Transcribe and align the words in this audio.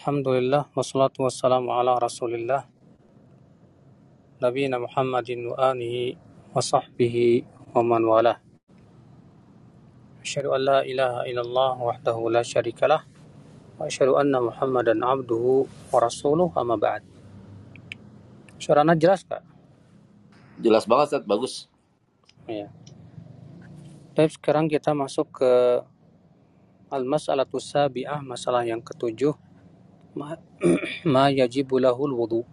Alhamdulillah 0.00 0.64
wassalatu 0.72 1.28
wassalamu 1.28 1.76
ala 1.76 2.00
Rasulillah 2.00 2.64
Muhammadin 4.40 5.52
wa 5.52 5.76
alihi 5.76 6.16
wa 6.56 6.64
sahbihi 6.64 7.44
wa 7.76 7.84
man 7.84 8.08
walah. 8.08 8.40
Asyhadu 10.24 10.56
an 10.56 10.60
la 10.64 10.78
ilaha 10.88 11.28
illallah 11.28 11.76
wahdahu 11.76 12.32
la 12.32 12.40
syarikalah 12.40 13.04
wa 13.76 13.84
asyhadu 13.84 14.16
anna 14.16 14.40
Muhammadan 14.40 15.04
abduhu 15.04 15.68
wa 15.68 15.98
rasuluh 16.00 16.48
amma 16.56 16.80
ba'd. 16.80 17.04
Suaranya 18.56 18.96
jelas 18.96 19.20
Kak? 19.20 19.44
Jelas 20.64 20.88
banget 20.88 21.12
Ustaz, 21.12 21.28
bagus. 21.28 21.68
Iya. 22.48 22.72
Baik, 24.16 24.32
sekarang 24.32 24.64
kita 24.64 24.96
masuk 24.96 25.44
ke 25.44 25.84
Al-Mas'alatus 26.88 27.68
Sabi'ah, 27.68 28.24
masalah 28.24 28.64
yang 28.64 28.80
ketujuh. 28.80 29.36
Ma, 31.12 31.32
yajibu 31.32 31.80
lahul 31.80 32.12
wudu. 32.12 32.44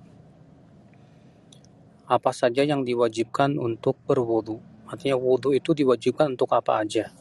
Apa 2.07 2.31
saja 2.31 2.63
yang 2.63 2.87
diwajibkan 2.87 3.59
untuk 3.59 3.99
berwudu? 4.07 4.63
Artinya 4.87 5.19
wudu 5.19 5.51
itu 5.51 5.75
diwajibkan 5.75 6.39
untuk 6.39 6.55
apa 6.55 6.79
aja? 6.79 7.11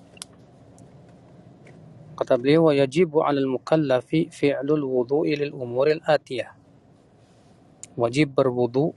Kata 2.15 2.39
beliau, 2.39 2.71
wa 2.71 2.73
yajibu 2.73 3.27
'alal 3.27 3.51
mukallafi 3.51 4.31
fi'lul 4.31 4.87
wudu'i 4.87 5.35
lil 5.35 5.53
umuril 5.53 6.01
atiyah. 6.07 6.55
Wajib 7.99 8.39
berwudu 8.39 8.95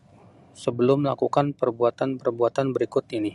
sebelum 0.53 1.03
melakukan 1.03 1.57
perbuatan-perbuatan 1.57 2.71
berikut 2.71 3.09
ini. 3.15 3.33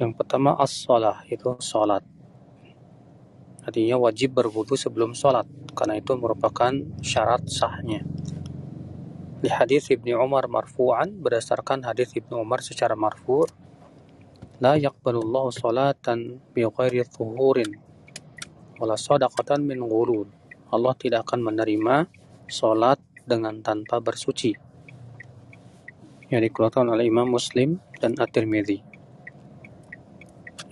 Yang 0.00 0.12
pertama 0.18 0.58
as-salah, 0.58 1.22
itu 1.30 1.54
salat. 1.62 2.02
Artinya 3.62 3.94
wajib 3.98 4.34
berwudu 4.34 4.74
sebelum 4.74 5.14
salat 5.14 5.46
karena 5.78 6.02
itu 6.02 6.18
merupakan 6.18 6.74
syarat 6.98 7.46
sahnya. 7.46 8.02
Di 9.42 9.50
hadis 9.50 9.90
Ibnu 9.90 10.18
Umar 10.18 10.46
marfu'an 10.46 11.18
berdasarkan 11.18 11.82
hadis 11.86 12.14
Ibnu 12.14 12.42
Umar 12.42 12.62
secara 12.62 12.94
marfu' 12.94 13.46
la 14.62 14.78
yaqbalullahu 14.78 15.50
salatan 15.50 16.38
bi 16.54 16.62
ghairi 16.62 17.02
thuhurin 17.06 17.74
wala 18.78 18.98
sadaqatan 18.98 19.62
min 19.66 19.82
ghulul. 19.82 20.26
Allah 20.70 20.94
tidak 20.98 21.26
akan 21.26 21.42
menerima 21.42 22.06
salat 22.50 22.98
dengan 23.26 23.62
tanpa 23.62 24.02
bersuci. 24.02 24.58
Yang 26.30 26.50
dikeluarkan 26.50 26.90
oleh 26.90 27.06
Imam 27.06 27.30
Muslim 27.30 27.78
dan 27.98 28.18
At-Tirmidzi. 28.18 28.82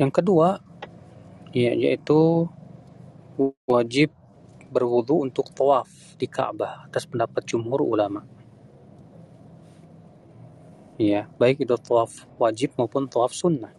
Yang 0.01 0.11
kedua 0.11 0.59
ya, 1.53 1.75
yaitu 1.75 2.49
wajib 3.65 4.13
berwudu 4.71 5.27
untuk 5.27 5.51
tawaf 5.51 5.89
di 6.21 6.31
Ka'bah 6.31 6.87
atas 6.87 7.09
pendapat 7.09 7.43
jumhur 7.49 7.83
ulama. 7.83 8.23
Ya, 11.01 11.33
baik 11.41 11.65
itu 11.65 11.75
tawaf 11.81 12.29
wajib 12.37 12.77
maupun 12.77 13.09
tawaf 13.09 13.33
sunnah. 13.33 13.73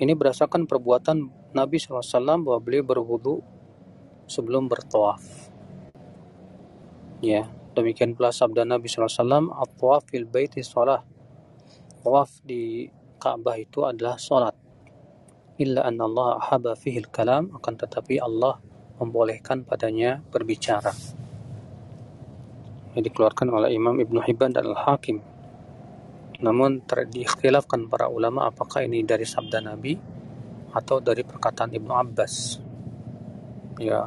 Ini 0.00 0.16
berdasarkan 0.16 0.64
perbuatan 0.64 1.28
Nabi 1.52 1.76
SAW 1.76 2.40
bahwa 2.40 2.58
beliau 2.62 2.86
berwudu 2.86 3.44
sebelum 4.30 4.70
bertawaf. 4.70 5.20
Ya, 7.18 7.50
demikian 7.74 8.14
pula 8.14 8.30
sabda 8.30 8.62
Nabi 8.62 8.86
SAW, 8.86 9.50
At-tawaf 9.58 10.06
fil 10.06 10.24
baiti 10.24 10.62
salah. 10.62 11.02
Tawaf 12.00 12.30
di 12.46 12.86
Ka'bah 13.18 13.58
itu 13.58 13.82
adalah 13.82 14.16
salat. 14.22 14.67
Illa 15.58 15.82
anna 15.82 16.06
Allah 16.06 16.38
ahaba 16.38 16.78
fihil 16.78 17.10
kalam, 17.10 17.50
akan 17.50 17.74
tetapi 17.74 18.22
Allah 18.22 18.62
membolehkan 19.02 19.66
padanya 19.66 20.22
berbicara. 20.30 20.94
Yang 22.94 23.10
dikeluarkan 23.10 23.50
oleh 23.50 23.74
Imam 23.74 23.98
Ibn 23.98 24.22
Hibban 24.22 24.54
dan 24.54 24.70
Al-Hakim. 24.70 25.18
Namun 26.38 26.86
diikhtilafkan 26.86 27.90
para 27.90 28.06
ulama 28.06 28.46
apakah 28.46 28.86
ini 28.86 29.02
dari 29.02 29.26
sabda 29.26 29.58
Nabi 29.58 29.98
atau 30.70 31.02
dari 31.02 31.26
perkataan 31.26 31.74
Ibnu 31.74 31.90
Abbas. 31.90 32.62
Ya, 33.82 34.06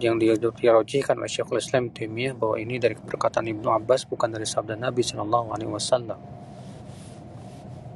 yang 0.00 0.18
dirojihkan 0.18 1.20
oleh 1.20 1.30
Syekhul 1.30 1.62
Islam 1.62 1.92
Taimiyah 1.92 2.34
bahwa 2.34 2.56
ini 2.58 2.80
dari 2.82 2.96
perkataan 2.98 3.46
Ibnu 3.46 3.68
Abbas 3.70 4.08
bukan 4.08 4.32
dari 4.32 4.48
sabda 4.48 4.74
Nabi 4.74 5.04
Shallallahu 5.04 5.54
Alaihi 5.54 5.70
Wasallam. 5.70 6.33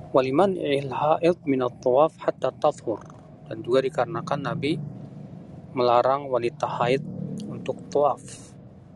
Waliman 0.09 0.57
ilha'id 0.57 1.37
min 1.45 1.61
tawaf 1.85 2.17
hatta 2.25 2.49
tathur 2.49 2.97
dan 3.45 3.61
juga 3.61 3.85
dikarenakan 3.85 4.41
Nabi 4.41 4.81
melarang 5.77 6.33
wanita 6.33 6.65
haid 6.65 7.05
untuk 7.45 7.77
tawaf 7.93 8.25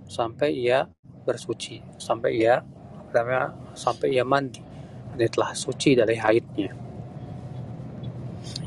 sampai 0.09 0.57
ia 0.57 0.89
bersuci, 1.29 1.85
sampai 2.01 2.41
ia 2.41 2.65
namanya 3.13 3.53
sampai 3.77 4.17
ia 4.17 4.25
mandi 4.25 4.65
dan 5.13 5.29
telah 5.29 5.53
suci 5.53 5.93
dari 5.93 6.17
haidnya. 6.17 6.73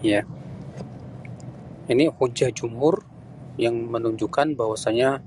Ya. 0.05 0.21
Ini 1.89 2.13
hujah 2.13 2.53
jumhur 2.53 3.01
yang 3.57 3.89
menunjukkan 3.89 4.53
bahwasanya 4.53 5.21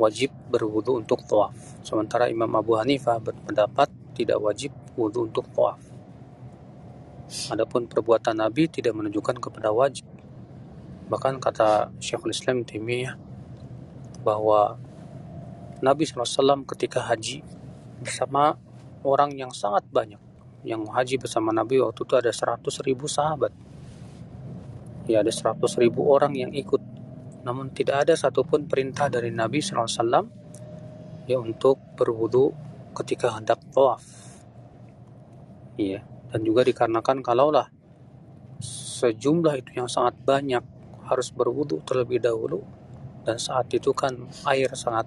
wajib 0.00 0.32
berwudu 0.48 1.00
untuk 1.00 1.24
tawaf. 1.28 1.52
Sementara 1.84 2.32
Imam 2.32 2.48
Abu 2.56 2.76
Hanifah 2.80 3.20
berpendapat 3.20 3.92
tidak 4.16 4.40
wajib 4.40 4.72
wudu 4.96 5.28
untuk 5.28 5.44
tawaf. 5.52 5.87
Adapun 7.28 7.84
perbuatan 7.84 8.40
Nabi 8.40 8.72
tidak 8.72 8.96
menunjukkan 8.96 9.36
kepada 9.36 9.68
wajib. 9.68 10.08
Bahkan 11.12 11.40
kata 11.44 11.92
Syekhul 12.00 12.32
Islam 12.32 12.64
Taimiyah 12.64 13.20
bahwa 14.24 14.80
Nabi 15.84 16.08
SAW 16.08 16.64
ketika 16.64 17.04
haji 17.04 17.44
bersama 18.00 18.56
orang 19.04 19.36
yang 19.36 19.52
sangat 19.52 19.84
banyak. 19.92 20.18
Yang 20.64 20.88
haji 20.88 21.14
bersama 21.20 21.52
Nabi 21.52 21.84
waktu 21.84 22.00
itu 22.02 22.14
ada 22.16 22.32
100 22.32 22.64
ribu 22.88 23.04
sahabat. 23.04 23.52
Ya 25.04 25.20
ada 25.20 25.30
100 25.30 25.60
ribu 25.78 26.08
orang 26.08 26.32
yang 26.32 26.50
ikut. 26.56 26.80
Namun 27.44 27.76
tidak 27.76 28.08
ada 28.08 28.16
satupun 28.16 28.64
perintah 28.66 29.12
dari 29.12 29.28
Nabi 29.28 29.60
SAW 29.60 30.48
ya 31.28 31.36
untuk 31.36 31.76
berwudu 31.92 32.56
ketika 32.96 33.36
hendak 33.36 33.60
tawaf. 33.68 34.02
Iya. 35.76 36.17
Dan 36.28 36.44
juga 36.44 36.60
dikarenakan 36.64 37.24
kalaulah 37.24 37.68
sejumlah 38.98 39.54
itu 39.62 39.70
yang 39.78 39.86
sangat 39.86 40.18
banyak 40.26 40.64
harus 41.06 41.30
berwudu 41.30 41.80
terlebih 41.86 42.18
dahulu 42.18 42.66
dan 43.22 43.38
saat 43.38 43.70
itu 43.70 43.94
kan 43.94 44.26
air 44.50 44.68
sangat 44.74 45.06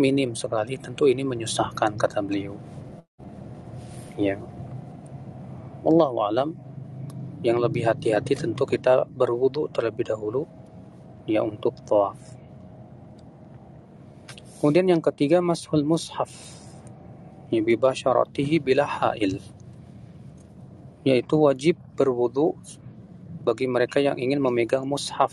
minim 0.00 0.32
sekali 0.32 0.80
tentu 0.80 1.04
ini 1.04 1.20
menyusahkan 1.22 2.00
kata 2.00 2.24
beliau. 2.24 2.56
Ya. 4.16 4.40
Allah 5.84 6.10
alam. 6.28 6.50
Yang 7.40 7.56
lebih 7.56 7.88
hati-hati 7.88 8.36
tentu 8.36 8.68
kita 8.68 9.08
berwudu 9.08 9.72
terlebih 9.72 10.12
dahulu 10.12 10.44
ya 11.24 11.40
untuk 11.40 11.72
tawaf. 11.88 12.20
Kemudian 14.60 14.92
yang 14.92 15.00
ketiga 15.00 15.40
mashul 15.40 15.80
mushaf. 15.80 16.28
Ya 17.48 17.64
bibasyaratihi 17.64 18.60
bila 18.60 18.84
hail 18.84 19.40
yaitu 21.00 21.40
wajib 21.40 21.80
berwudu 21.96 22.56
bagi 23.40 23.64
mereka 23.64 24.04
yang 24.04 24.20
ingin 24.20 24.36
memegang 24.36 24.84
mushaf 24.84 25.32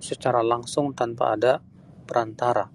secara 0.00 0.40
langsung 0.40 0.96
tanpa 0.96 1.36
ada 1.36 1.60
perantara. 2.08 2.72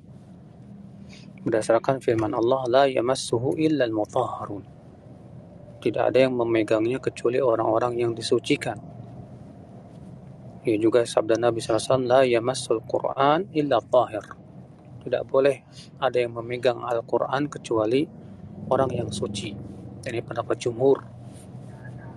Berdasarkan 1.41 1.97
firman 2.03 2.35
Allah, 2.37 2.61
la 2.69 2.83
yamassuhu 2.85 3.57
illa 3.57 3.87
al-mutahharun. 3.89 4.63
Tidak 5.81 6.03
ada 6.03 6.19
yang 6.27 6.35
memegangnya 6.37 7.01
kecuali 7.01 7.41
orang-orang 7.41 7.97
yang 7.97 8.11
disucikan. 8.13 8.77
Ya 10.67 10.75
juga 10.75 11.07
sabda 11.07 11.39
Nabi 11.39 11.63
SAW, 11.63 12.03
la 12.03 12.21
yamassul 12.27 12.83
Qur'an 12.83 13.47
illa 13.55 13.79
tahir. 13.79 14.25
Tidak 15.07 15.23
boleh 15.23 15.63
ada 16.03 16.17
yang 16.19 16.35
memegang 16.35 16.83
Al-Quran 16.83 17.47
kecuali 17.47 18.03
orang 18.67 18.91
yang 18.91 19.07
suci. 19.07 19.55
Ini 20.03 20.19
pendapat 20.19 20.59
jumhur 20.59 21.16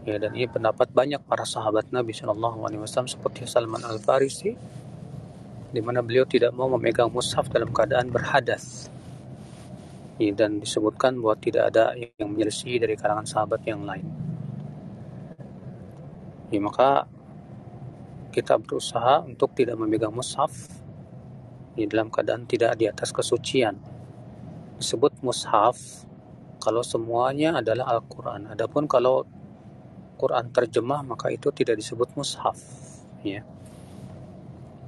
ya 0.09 0.17
dan 0.17 0.33
ini 0.33 0.49
pendapat 0.49 0.89
banyak 0.93 1.21
para 1.29 1.45
sahabat 1.45 1.93
Nabi 1.93 2.17
Shallallahu 2.17 2.65
Alaihi 2.65 2.81
Wasallam 2.81 3.11
seperti 3.11 3.45
Salman 3.45 3.85
Al 3.85 4.01
Farisi 4.01 4.57
di 5.71 5.79
mana 5.79 6.03
beliau 6.03 6.27
tidak 6.27 6.51
mau 6.51 6.67
memegang 6.67 7.11
mushaf 7.11 7.47
dalam 7.47 7.71
keadaan 7.71 8.11
berhadas. 8.11 8.91
Ya, 10.21 10.37
dan 10.37 10.61
disebutkan 10.61 11.17
bahwa 11.17 11.39
tidak 11.41 11.73
ada 11.73 11.97
yang 11.97 12.29
menyelisih 12.29 12.77
dari 12.77 12.93
kalangan 12.99 13.25
sahabat 13.25 13.65
yang 13.65 13.87
lain. 13.89 14.05
Ya, 16.53 16.61
maka 16.61 17.09
kita 18.35 18.59
berusaha 18.61 19.25
untuk 19.25 19.55
tidak 19.57 19.79
memegang 19.81 20.13
mushaf 20.13 20.53
di 21.73 21.87
dalam 21.87 22.13
keadaan 22.13 22.45
tidak 22.45 22.77
di 22.77 22.91
atas 22.91 23.15
kesucian. 23.15 23.79
Disebut 24.77 25.23
mushaf 25.25 26.05
kalau 26.61 26.85
semuanya 26.85 27.57
adalah 27.57 27.97
Al-Quran. 27.97 28.53
Adapun 28.53 28.85
kalau 28.85 29.25
Quran 30.21 30.53
terjemah 30.53 31.01
maka 31.01 31.33
itu 31.33 31.49
tidak 31.49 31.81
disebut 31.81 32.13
mushaf 32.13 32.61
ya 33.25 33.41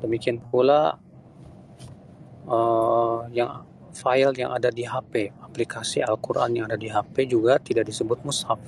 demikian 0.05 0.37
pula 0.37 1.01
uh, 2.45 3.25
yang 3.33 3.65
file 3.93 4.33
yang 4.35 4.51
ada 4.51 4.73
di 4.73 4.89
HP, 4.89 5.31
aplikasi 5.45 6.01
Al-Quran 6.01 6.65
yang 6.65 6.67
ada 6.67 6.81
di 6.81 6.89
HP 6.89 7.29
juga 7.29 7.61
tidak 7.61 7.87
disebut 7.87 8.25
mushaf. 8.25 8.59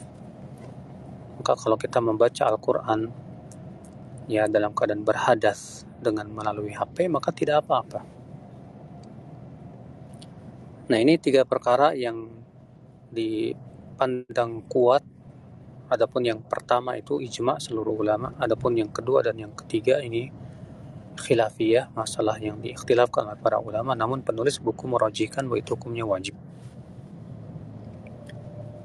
Maka 1.41 1.53
kalau 1.57 1.81
kita 1.81 1.99
membaca 1.99 2.45
Al-Quran 2.45 3.09
ya 4.29 4.49
dalam 4.49 4.73
keadaan 4.73 5.05
berhadas 5.05 5.85
dengan 6.01 6.29
melalui 6.29 6.73
HP 6.77 7.09
maka 7.09 7.33
tidak 7.33 7.65
apa-apa. 7.65 8.05
Nah 10.85 10.99
ini 11.01 11.17
tiga 11.17 11.49
perkara 11.49 11.97
yang 11.97 12.29
dipandang 13.09 14.65
kuat. 14.69 15.05
Adapun 15.95 16.27
yang 16.27 16.43
pertama 16.43 16.99
itu 16.99 17.23
ijma 17.23 17.63
seluruh 17.63 17.95
ulama. 17.95 18.35
Adapun 18.43 18.75
yang 18.75 18.91
kedua 18.91 19.23
dan 19.23 19.39
yang 19.39 19.55
ketiga 19.55 20.03
ini 20.03 20.29
khilafiyah, 21.15 21.95
masalah 21.95 22.37
yang 22.43 22.59
diikhtilafkan 22.59 23.31
oleh 23.31 23.39
para 23.39 23.63
ulama, 23.63 23.95
namun 23.95 24.27
penulis 24.27 24.59
buku 24.59 24.91
merajihkan 24.91 25.47
bahwa 25.47 25.59
itu 25.63 25.79
hukumnya 25.79 26.03
wajib. 26.05 26.35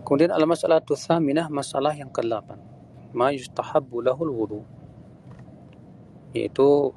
Kemudian 0.06 0.34
al-masalah 0.34 0.82
tsaminah 0.82 1.50
masalah 1.50 1.94
yang 1.98 2.10
ke-8. 2.10 2.58
Ma 3.18 3.34
yustahabbu 3.34 4.06
lahul 4.06 4.34
wudu. 4.34 4.62
Yaitu 6.34 6.94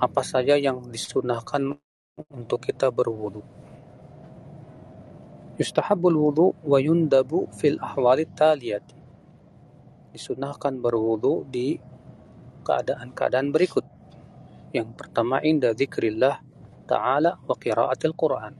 apa 0.00 0.22
saja 0.22 0.56
yang 0.60 0.80
disunahkan 0.92 1.76
untuk 2.30 2.60
kita 2.64 2.92
berwudu. 2.92 3.42
Yustahabbul 5.60 6.16
wudu 6.16 6.46
wa 6.64 6.78
yundabu 6.80 7.48
fil 7.56 7.80
ahwali 7.80 8.28
taliyati. 8.28 8.99
Disunahkan 10.10 10.82
berwudu 10.82 11.46
di 11.46 11.78
keadaan-keadaan 12.66 13.54
berikut. 13.54 13.86
Yang 14.70 14.94
pertama 14.94 15.42
inda 15.42 15.74
zikrillah 15.74 16.42
ta'ala 16.86 17.38
wa 17.46 17.54
qiraatil 17.54 18.14
Qur'an. 18.14 18.54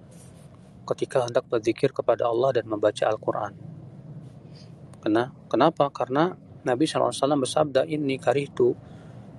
Ketika 0.86 1.26
hendak 1.26 1.46
berzikir 1.46 1.94
kepada 1.94 2.26
Allah 2.26 2.50
dan 2.58 2.66
membaca 2.66 3.06
Al-Quran. 3.06 3.54
Kenapa? 5.46 5.88
Karena 5.94 6.34
Nabi 6.66 6.84
SAW 6.84 7.14
bersabda, 7.40 7.86
Inni 7.86 8.18
karihtu 8.20 8.74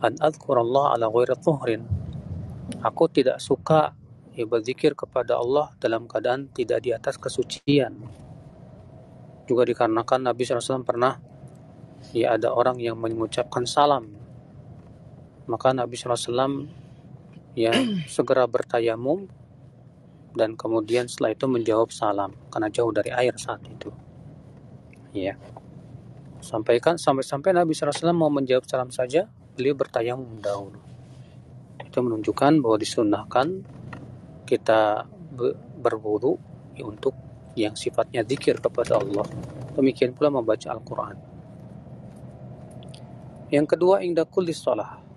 an 0.01 0.17
adhkurallah 0.17 0.97
ala 0.97 1.11
ghairi 1.11 1.37
tuhrin. 1.37 1.85
Aku 2.81 3.11
tidak 3.11 3.37
suka 3.43 3.93
ya, 4.33 4.47
berzikir 4.47 4.97
kepada 4.97 5.37
Allah 5.37 5.69
dalam 5.77 6.07
keadaan 6.09 6.49
tidak 6.49 6.81
di 6.81 6.95
atas 6.95 7.19
kesucian. 7.19 7.93
Juga 9.45 9.67
dikarenakan 9.67 10.31
Nabi 10.31 10.41
SAW 10.47 10.87
pernah 10.87 11.19
ya 12.09 12.33
ada 12.35 12.49
orang 12.51 12.81
yang 12.81 12.97
mengucapkan 12.97 13.63
salam. 13.69 14.09
Maka 15.45 15.73
Nabi 15.73 15.93
SAW 15.93 16.65
ya 17.53 17.71
segera 18.15 18.49
bertayamum 18.49 19.29
dan 20.33 20.55
kemudian 20.55 21.11
setelah 21.11 21.35
itu 21.35 21.45
menjawab 21.45 21.91
salam 21.91 22.31
karena 22.49 22.67
jauh 22.71 22.91
dari 22.91 23.11
air 23.13 23.35
saat 23.37 23.61
itu. 23.67 23.91
Ya. 25.13 25.35
Sampaikan 26.41 26.97
sampai-sampai 26.97 27.53
Nabi 27.53 27.77
SAW 27.77 28.15
mau 28.17 28.31
menjawab 28.33 28.65
salam 28.65 28.89
saja 28.89 29.29
beliau 29.53 29.77
bertayamum 29.77 30.41
dahulu. 30.41 30.79
Itu 31.83 32.01
menunjukkan 32.01 32.63
bahwa 32.63 32.77
disunahkan 32.79 33.47
kita 34.47 35.05
berwudu 35.77 36.39
ya, 36.73 36.87
untuk 36.87 37.13
yang 37.53 37.75
sifatnya 37.75 38.23
zikir 38.23 38.57
kepada 38.63 38.97
Allah. 38.97 39.27
Demikian 39.75 40.15
pula 40.15 40.31
membaca 40.31 40.71
Al-Quran 40.71 41.30
yang 43.51 43.67
kedua 43.67 43.99
indah 43.99 44.23
kulis 44.23 44.63
sholah 44.63 45.11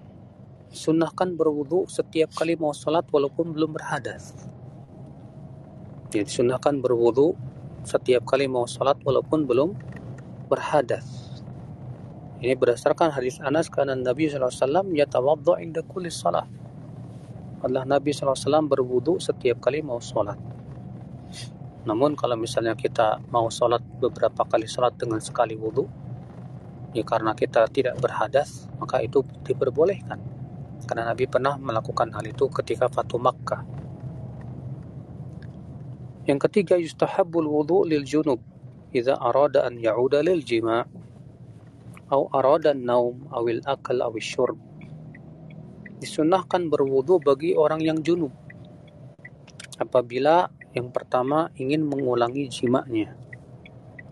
sunnahkan 0.75 1.39
berwudu 1.39 1.87
setiap 1.87 2.35
kali 2.35 2.59
mau 2.59 2.75
sholat 2.75 3.07
walaupun 3.15 3.55
belum 3.55 3.79
berhadas. 3.79 4.35
Jadi 6.11 6.27
sunnahkan 6.27 6.83
berwudu 6.83 7.39
setiap 7.87 8.27
kali 8.27 8.51
mau 8.51 8.67
sholat 8.67 8.99
walaupun 9.07 9.47
belum 9.47 9.79
berhadas. 10.51 11.07
Ini 12.43 12.59
berdasarkan 12.59 13.15
hadis 13.15 13.39
Anas 13.41 13.71
karena 13.71 13.95
Nabi 13.95 14.29
SAW 14.29 14.91
yatawaddu 14.93 15.57
inda 15.63 15.81
kulli 15.87 16.11
salat. 16.11 16.51
Allah 17.65 17.87
Nabi 17.89 18.13
SAW 18.13 18.67
berwudu 18.69 19.17
setiap 19.23 19.63
kali 19.63 19.81
mau 19.81 20.03
sholat. 20.03 20.37
Namun 21.87 22.19
kalau 22.19 22.37
misalnya 22.37 22.77
kita 22.77 23.23
mau 23.31 23.49
sholat 23.49 23.81
beberapa 24.03 24.45
kali 24.45 24.69
sholat 24.69 24.99
dengan 25.01 25.23
sekali 25.23 25.57
wudu, 25.57 25.89
ya 26.95 27.03
karena 27.03 27.35
kita 27.35 27.67
tidak 27.69 27.99
berhadas, 27.99 28.71
maka 28.79 29.03
itu 29.03 29.27
diperbolehkan 29.43 30.35
karena 30.85 31.11
Nabi 31.11 31.25
pernah 31.27 31.57
melakukan 31.57 32.13
hal 32.13 32.25
itu 32.29 32.47
ketika 32.53 32.93
Fatu 32.93 33.17
Makkah. 33.17 33.65
Yang 36.25 36.49
ketiga 36.49 36.77
yustahabul 36.81 37.49
wudu 37.49 37.85
lil 37.85 38.05
junub 38.05 38.41
idza 38.95 39.17
arada 39.17 39.69
an 39.69 39.77
ya'uda 39.77 40.25
lil 40.25 40.41
jima' 40.41 40.85
atau 42.09 42.31
arada 42.31 42.71
an-naum 42.71 43.27
awil 43.33 43.61
akal 43.67 44.01
awil 44.01 44.23
syurb. 44.23 44.59
Disunahkan 45.99 46.69
berwudu 46.69 47.19
bagi 47.19 47.57
orang 47.57 47.81
yang 47.81 47.99
junub 48.05 48.33
apabila 49.81 50.53
yang 50.77 50.95
pertama 50.95 51.51
ingin 51.59 51.83
mengulangi 51.83 52.47
jimaknya 52.47 53.15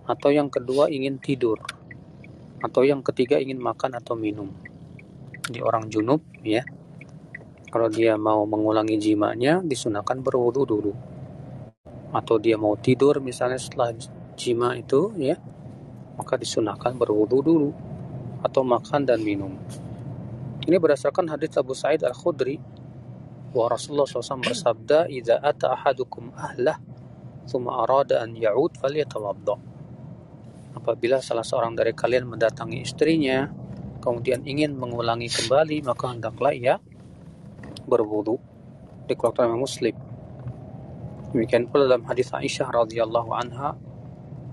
atau 0.07 0.35
yang 0.35 0.51
kedua 0.51 0.91
ingin 0.91 1.23
tidur 1.23 1.63
atau 2.63 2.87
yang 2.87 3.03
ketiga 3.03 3.43
ingin 3.43 3.59
makan 3.59 3.99
atau 3.99 4.15
minum. 4.15 4.55
Di 5.43 5.59
orang 5.59 5.91
junub 5.91 6.23
ya. 6.47 6.63
Kalau 7.73 7.91
dia 7.91 8.15
mau 8.15 8.47
mengulangi 8.47 9.01
jimanya 9.03 9.59
disunahkan 9.67 10.23
berwudu 10.23 10.63
dulu. 10.63 10.93
Atau 12.15 12.39
dia 12.39 12.55
mau 12.55 12.79
tidur 12.79 13.19
misalnya 13.19 13.59
setelah 13.59 13.91
jima 14.39 14.79
itu 14.79 15.11
ya 15.19 15.37
maka 16.15 16.39
disunahkan 16.39 16.95
berwudu 16.95 17.43
dulu. 17.43 17.71
Atau 18.47 18.63
makan 18.63 19.07
dan 19.07 19.23
minum. 19.23 19.55
Ini 20.63 20.79
berdasarkan 20.79 21.27
hadis 21.27 21.59
Abu 21.59 21.75
Sa'id 21.75 22.07
Al-Khudri 22.07 22.59
bahwa 23.51 23.75
Rasulullah 23.75 24.07
SAW 24.07 24.43
bersabda 24.43 25.11
"Idza 25.11 25.43
ata 25.43 25.75
ahadukum 25.75 26.31
ahlah 26.39 26.79
thumma 27.51 27.83
arada 27.83 28.23
an 28.23 28.39
ya'ud 28.39 28.79
falyatawadda." 28.79 29.72
Apabila 30.73 31.21
salah 31.21 31.45
seorang 31.45 31.77
dari 31.77 31.93
kalian 31.93 32.27
mendatangi 32.27 32.83
istrinya 32.83 33.49
kemudian 34.03 34.43
ingin 34.43 34.75
mengulangi 34.75 35.31
kembali 35.31 35.87
maka 35.87 36.11
hendaklah 36.11 36.51
ia 36.51 36.75
berwudu 37.87 38.41
dikeluarkan 39.07 39.53
oleh 39.53 39.61
Muslim. 39.63 39.95
Demikian 41.33 41.71
pula 41.71 41.89
dalam 41.89 42.05
hadis 42.05 42.29
Aisyah 42.35 42.69
radhiyallahu 42.69 43.31
anha 43.33 43.79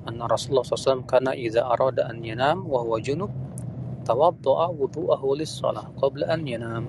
anna 0.08 0.26
Rasulullah 0.26 0.64
SAW 0.64 1.04
kana 1.04 1.36
idza 1.36 1.68
arada 1.68 2.08
an 2.08 2.24
yanam 2.24 2.64
wa 2.64 2.82
huwa 2.82 3.04
junub 3.04 3.30
tawadda'a 4.08 4.72
wudu'ahu 4.74 5.38
lis-shalah 5.38 5.92
qabla 6.00 6.32
an 6.32 6.42
yanam. 6.48 6.86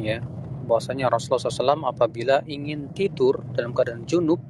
Ya, 0.00 0.24
bahwasanya 0.64 1.12
Rasulullah 1.12 1.52
SAW 1.52 1.84
apabila 1.84 2.42
ingin 2.48 2.90
tidur 2.96 3.44
dalam 3.52 3.76
keadaan 3.76 4.08
junub 4.08 4.40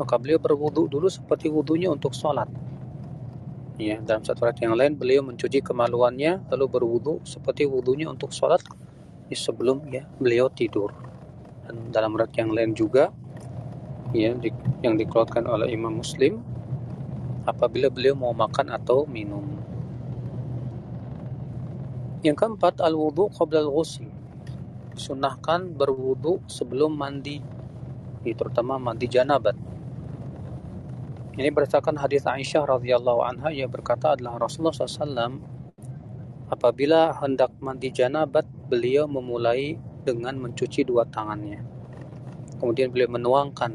maka 0.00 0.16
beliau 0.16 0.40
berwudu 0.40 0.88
dulu 0.88 1.12
seperti 1.12 1.52
wudunya 1.52 1.92
untuk 1.92 2.16
sholat 2.16 2.48
Ya, 3.80 3.96
dalam 3.96 4.20
satu 4.20 4.44
ayat 4.44 4.60
yang 4.60 4.76
lain 4.76 4.92
beliau 4.92 5.24
mencuci 5.24 5.64
kemaluannya 5.64 6.44
lalu 6.52 6.68
berwudu 6.68 7.24
seperti 7.24 7.64
wudunya 7.64 8.12
untuk 8.12 8.28
sholat 8.28 8.60
sebelum 9.32 9.88
ya 9.88 10.04
beliau 10.20 10.52
tidur. 10.52 10.92
Dan 11.64 11.88
dalam 11.88 12.12
ayat 12.20 12.28
yang 12.36 12.52
lain 12.52 12.76
juga 12.76 13.08
ya 14.12 14.36
di, 14.36 14.52
yang 14.84 15.00
dikeluarkan 15.00 15.48
oleh 15.48 15.72
Imam 15.72 15.96
Muslim 15.96 16.44
apabila 17.48 17.88
beliau 17.88 18.12
mau 18.12 18.36
makan 18.36 18.68
atau 18.68 19.08
minum. 19.08 19.48
Yang 22.20 22.36
keempat 22.36 22.84
al-wudu 22.84 23.32
qabla 23.32 23.64
al-ghusl. 23.64 24.04
Sunahkan 24.92 25.72
berwudu 25.72 26.44
sebelum 26.52 26.92
mandi, 26.92 27.40
terutama 28.28 28.76
mandi 28.76 29.08
janabat 29.08 29.69
ini 31.38 31.46
berdasarkan 31.54 31.94
hadis 31.94 32.26
Aisyah 32.26 32.66
radhiyallahu 32.66 33.22
anha 33.22 33.54
yang 33.54 33.70
berkata 33.70 34.18
adalah 34.18 34.42
Rasulullah 34.42 34.74
SAW 34.74 35.38
apabila 36.50 37.14
hendak 37.22 37.54
mandi 37.62 37.94
janabat 37.94 38.50
beliau 38.66 39.06
memulai 39.06 39.78
dengan 40.02 40.34
mencuci 40.42 40.82
dua 40.82 41.06
tangannya. 41.06 41.62
Kemudian 42.58 42.90
beliau 42.90 43.14
menuangkan 43.14 43.72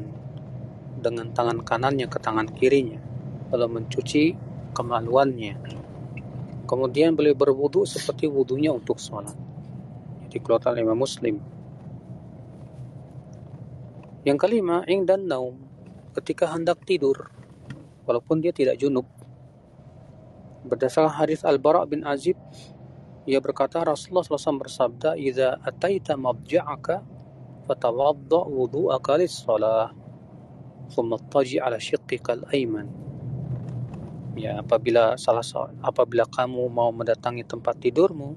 dengan 1.00 1.32
tangan 1.32 1.64
kanannya 1.64 2.06
ke 2.12 2.20
tangan 2.20 2.52
kirinya 2.52 3.00
lalu 3.48 3.80
mencuci 3.80 4.36
kemaluannya. 4.76 5.56
Kemudian 6.68 7.16
beliau 7.16 7.38
berwudu 7.38 7.88
seperti 7.88 8.28
wudunya 8.28 8.74
untuk 8.74 9.00
sholat. 9.00 9.32
Jadi 10.26 10.36
keluar 10.42 10.60
oleh 10.66 10.82
Muslim. 10.92 11.38
Yang 14.26 14.38
kelima, 14.42 14.82
ing 14.90 15.06
dan 15.06 15.30
naum. 15.30 15.62
Ketika 16.10 16.50
hendak 16.50 16.82
tidur, 16.82 17.30
walaupun 18.06 18.40
dia 18.40 18.54
tidak 18.54 18.78
junub. 18.78 19.04
Berdasarkan 20.66 21.14
hadis 21.14 21.42
Al-Bara' 21.42 21.86
bin 21.86 22.02
Azib, 22.02 22.38
ia 23.26 23.42
berkata 23.42 23.82
Rasulullah 23.82 24.22
SAW 24.22 24.62
bersabda, 24.62 25.18
"Idza 25.18 25.58
ataita 25.62 26.14
mabja'aka 26.14 27.02
fatawadda 27.66 28.40
wudhu'aka 28.46 29.18
lis-shalah." 29.18 29.90
Thumma 30.94 31.18
taji 31.18 31.58
ala 31.58 31.82
shiqqika 31.82 32.38
al-ayman. 32.38 32.86
Ya, 34.38 34.62
apabila 34.62 35.18
salah 35.18 35.42
apabila 35.82 36.28
kamu 36.28 36.70
mau 36.70 36.94
mendatangi 36.94 37.42
tempat 37.42 37.82
tidurmu, 37.82 38.36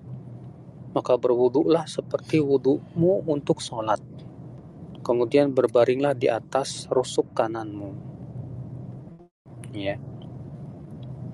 maka 0.95 1.13
berwuduklah 1.19 1.85
seperti 1.85 2.41
wudukmu 2.41 3.29
untuk 3.29 3.61
salat. 3.61 4.01
Kemudian 5.05 5.53
berbaringlah 5.53 6.17
di 6.17 6.31
atas 6.31 6.89
rusuk 6.89 7.33
kananmu 7.37 8.18
ya 9.73 9.95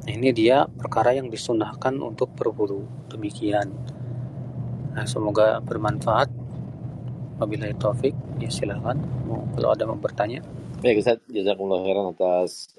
ini 0.05 0.29
dia 0.35 0.69
perkara 0.69 1.17
yang 1.17 1.31
disunahkan 1.31 1.97
untuk 2.01 2.31
berwudu 2.37 2.85
demikian 3.09 3.73
nah, 4.93 5.07
semoga 5.07 5.59
bermanfaat 5.63 6.45
Wabillahi 7.35 7.75
taufik, 7.75 8.15
ya 8.39 8.47
silakan. 8.47 8.95
Mau 9.27 9.43
kalau 9.59 9.75
ada 9.75 9.83
mau 9.83 9.99
bertanya. 9.99 10.39
Baik 10.79 11.03
Ustaz, 11.03 11.19
jazakumullah 11.27 11.83
khairan 11.83 12.15
atas 12.15 12.71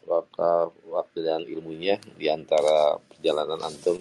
waktu 0.88 1.18
dan 1.20 1.44
ilmunya 1.44 2.00
di 2.16 2.32
antara 2.32 2.96
perjalanan 3.04 3.60
antum. 3.60 4.00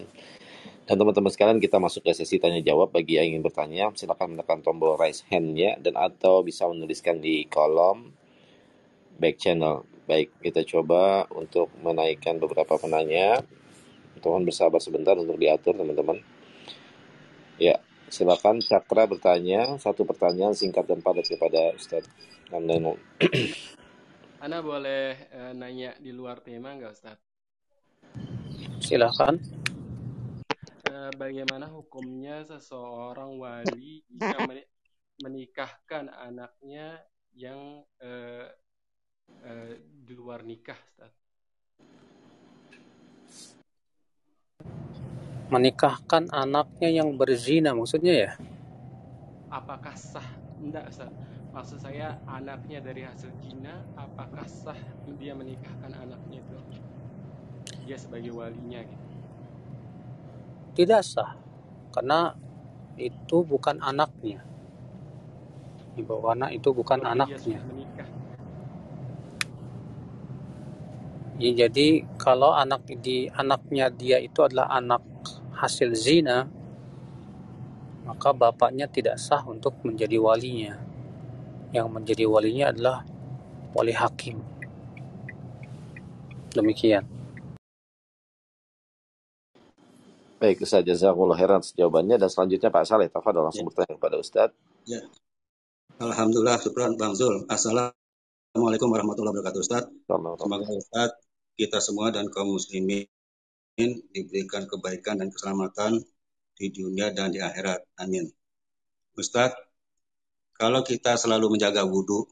Dan 0.88 0.96
teman-teman 0.96 1.28
sekalian 1.28 1.60
kita 1.60 1.76
masuk 1.76 2.08
ke 2.08 2.16
sesi 2.16 2.40
tanya 2.40 2.64
jawab 2.64 2.96
bagi 2.96 3.20
yang 3.20 3.36
ingin 3.36 3.44
bertanya 3.44 3.92
silakan 4.00 4.40
menekan 4.40 4.64
tombol 4.64 4.96
raise 4.96 5.28
hand-nya 5.28 5.76
dan 5.82 6.00
atau 6.00 6.40
bisa 6.40 6.64
menuliskan 6.72 7.20
di 7.20 7.44
kolom 7.52 8.16
back 9.20 9.36
channel. 9.36 9.84
Baik, 10.06 10.38
kita 10.38 10.62
coba 10.70 11.26
untuk 11.34 11.74
menaikkan 11.82 12.38
beberapa 12.38 12.78
penanya. 12.78 13.42
Mohon 14.22 14.50
bersabar 14.50 14.78
sebentar 14.82 15.18
untuk 15.18 15.38
diatur 15.38 15.74
teman-teman. 15.78 16.22
Ya, 17.58 17.82
Silakan 18.06 18.62
Cakra 18.62 19.10
bertanya 19.10 19.82
satu 19.82 20.06
pertanyaan 20.06 20.54
singkat 20.54 20.86
dan 20.86 21.02
padat 21.02 21.26
kepada 21.26 21.74
Ustadz 21.74 22.06
Nandano. 22.54 23.02
Ana 24.46 24.62
boleh 24.62 25.26
uh, 25.34 25.54
nanya 25.58 25.98
di 25.98 26.14
luar 26.14 26.38
tema 26.46 26.78
nggak 26.78 26.94
Ustadz? 26.94 27.26
Silakan. 28.78 29.42
Uh, 30.86 31.10
bagaimana 31.18 31.66
hukumnya 31.66 32.46
seseorang 32.46 33.42
wali 33.42 34.06
jika 34.06 34.54
menikahkan 35.26 36.14
anaknya 36.14 37.02
yang 37.34 37.82
uh, 38.06 38.48
uh, 39.46 39.74
di 40.06 40.14
luar 40.14 40.42
nikah, 40.46 40.78
Ustadz? 40.78 41.26
menikahkan 45.50 46.30
anaknya 46.34 46.90
yang 46.90 47.14
berzina 47.14 47.78
maksudnya 47.78 48.14
ya? 48.28 48.32
Apakah 49.54 49.94
sah? 49.94 50.26
Enggak, 50.58 50.90
Ustaz. 50.90 51.12
Maksud 51.56 51.80
saya 51.80 52.20
anaknya 52.28 52.84
dari 52.84 53.08
hasil 53.08 53.32
zina, 53.40 53.80
apakah 53.96 54.44
sah 54.44 54.76
dia 55.16 55.32
menikahkan 55.32 55.96
anaknya 55.96 56.44
itu? 56.44 56.58
Dia 57.88 57.96
sebagai 57.96 58.36
walinya 58.36 58.84
gitu. 58.84 59.06
Tidak 60.76 61.02
sah. 61.06 61.40
Karena 61.96 62.36
itu 63.00 63.48
bukan 63.48 63.80
anaknya. 63.80 64.44
Ibu 65.96 66.20
anak 66.28 66.60
itu 66.60 66.76
bukan 66.76 67.08
anaknya. 67.08 67.64
Ya, 71.36 71.68
jadi 71.68 72.08
kalau 72.16 72.56
anak 72.56 72.88
di 73.04 73.28
anaknya 73.28 73.92
dia 73.92 74.24
itu 74.24 74.40
adalah 74.40 74.72
anak 74.72 75.04
hasil 75.52 75.92
zina, 75.92 76.48
maka 78.08 78.32
bapaknya 78.32 78.88
tidak 78.88 79.20
sah 79.20 79.44
untuk 79.44 79.76
menjadi 79.84 80.16
walinya. 80.16 80.80
Yang 81.76 81.88
menjadi 81.92 82.24
walinya 82.24 82.72
adalah 82.72 82.98
wali 83.76 83.92
hakim. 83.92 84.40
Demikian. 86.56 87.04
Baik, 90.40 90.64
Ustaz 90.64 90.88
Jazakumullah 90.88 91.36
khairan 91.36 91.60
jawabannya 91.76 92.16
dan 92.16 92.32
selanjutnya 92.32 92.72
Pak 92.72 92.88
Saleh 92.88 93.12
Tafadol 93.12 93.52
langsung 93.52 93.68
ya. 93.68 93.76
bertanya 93.76 93.94
kepada 94.00 94.16
Ustaz. 94.24 94.50
Ya. 94.88 95.04
Alhamdulillah, 96.00 96.64
syukran 96.64 96.96
Bang 96.96 97.12
Zul. 97.12 97.44
Assalamualaikum 97.52 98.88
warahmatullahi 98.88 99.36
wabarakatuh 99.36 99.60
Ustaz. 99.60 99.84
Semoga 100.08 100.72
Ustaz 100.72 101.25
kita 101.56 101.80
semua 101.80 102.12
dan 102.12 102.28
kaum 102.28 102.60
muslimin 102.60 103.08
diberikan 104.12 104.68
kebaikan 104.68 105.20
dan 105.24 105.32
keselamatan 105.32 106.04
di 106.56 106.72
dunia 106.72 107.12
dan 107.12 107.32
di 107.32 107.40
akhirat. 107.44 107.84
Amin. 108.00 108.32
Ustadz, 109.16 109.56
kalau 110.56 110.84
kita 110.84 111.20
selalu 111.20 111.56
menjaga 111.56 111.84
wudhu, 111.84 112.28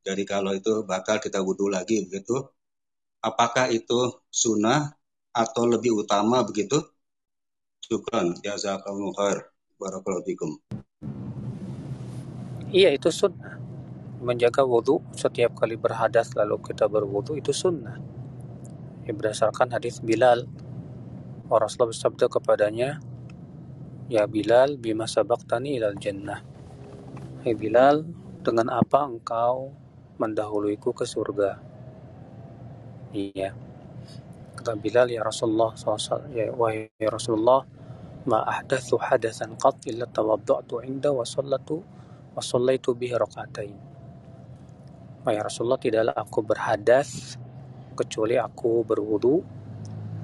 jadi 0.00 0.24
kalau 0.24 0.56
itu 0.56 0.84
bakal 0.88 1.20
kita 1.20 1.44
wudhu 1.44 1.68
lagi 1.68 2.04
begitu, 2.08 2.40
apakah 3.20 3.68
itu 3.68 4.24
sunnah 4.32 4.96
atau 5.32 5.68
lebih 5.68 5.92
utama 6.04 6.40
begitu? 6.44 6.80
Syukran, 7.84 8.36
jazakallahu 8.40 9.12
khair. 9.12 9.38
Barakallahu. 9.76 10.56
Iya, 12.72 12.96
itu 12.96 13.12
sunnah. 13.12 13.60
Menjaga 14.24 14.64
wudhu 14.64 15.04
setiap 15.12 15.52
kali 15.60 15.76
berhadas 15.76 16.32
lalu 16.32 16.56
kita 16.64 16.88
berwudhu 16.88 17.36
itu 17.36 17.52
sunnah. 17.52 18.15
Ya, 19.06 19.14
berdasarkan 19.14 19.70
hadis 19.70 20.02
Bilal 20.02 20.50
Rasulullah 21.46 21.94
bersabda 21.94 22.26
kepadanya, 22.26 22.98
Ya 24.10 24.26
Bilal, 24.26 24.74
bima 24.82 25.06
sabaktani 25.06 25.78
ilal 25.78 25.94
jannah. 25.94 26.42
Hai 27.46 27.54
Bilal, 27.54 28.02
dengan 28.42 28.66
apa 28.74 29.06
engkau 29.06 29.70
mendahuluiku 30.18 30.90
ke 30.90 31.06
surga? 31.06 31.62
Iya. 33.14 33.54
Kata 34.58 34.74
Bilal, 34.74 35.06
ya 35.14 35.22
Rasulullah, 35.22 35.70
ya, 36.34 36.50
wahai 36.50 36.90
Rasulullah, 36.98 37.62
ma 38.26 38.42
ahdathu 38.42 38.98
hadathan 38.98 39.54
qat 39.54 39.86
illa 39.86 40.10
tawadda'tu 40.10 40.82
inda 40.82 41.14
wa 41.14 41.22
sallatu 41.22 41.78
wa 42.34 42.42
sallaitu 42.42 42.90
bihi 42.90 43.14
raqatain. 43.14 43.78
Wahai 45.22 45.38
Rasulullah, 45.38 45.78
tidaklah 45.78 46.14
aku 46.18 46.42
berhadas 46.42 47.38
kecuali 47.96 48.36
aku 48.36 48.84
berwudu 48.84 49.56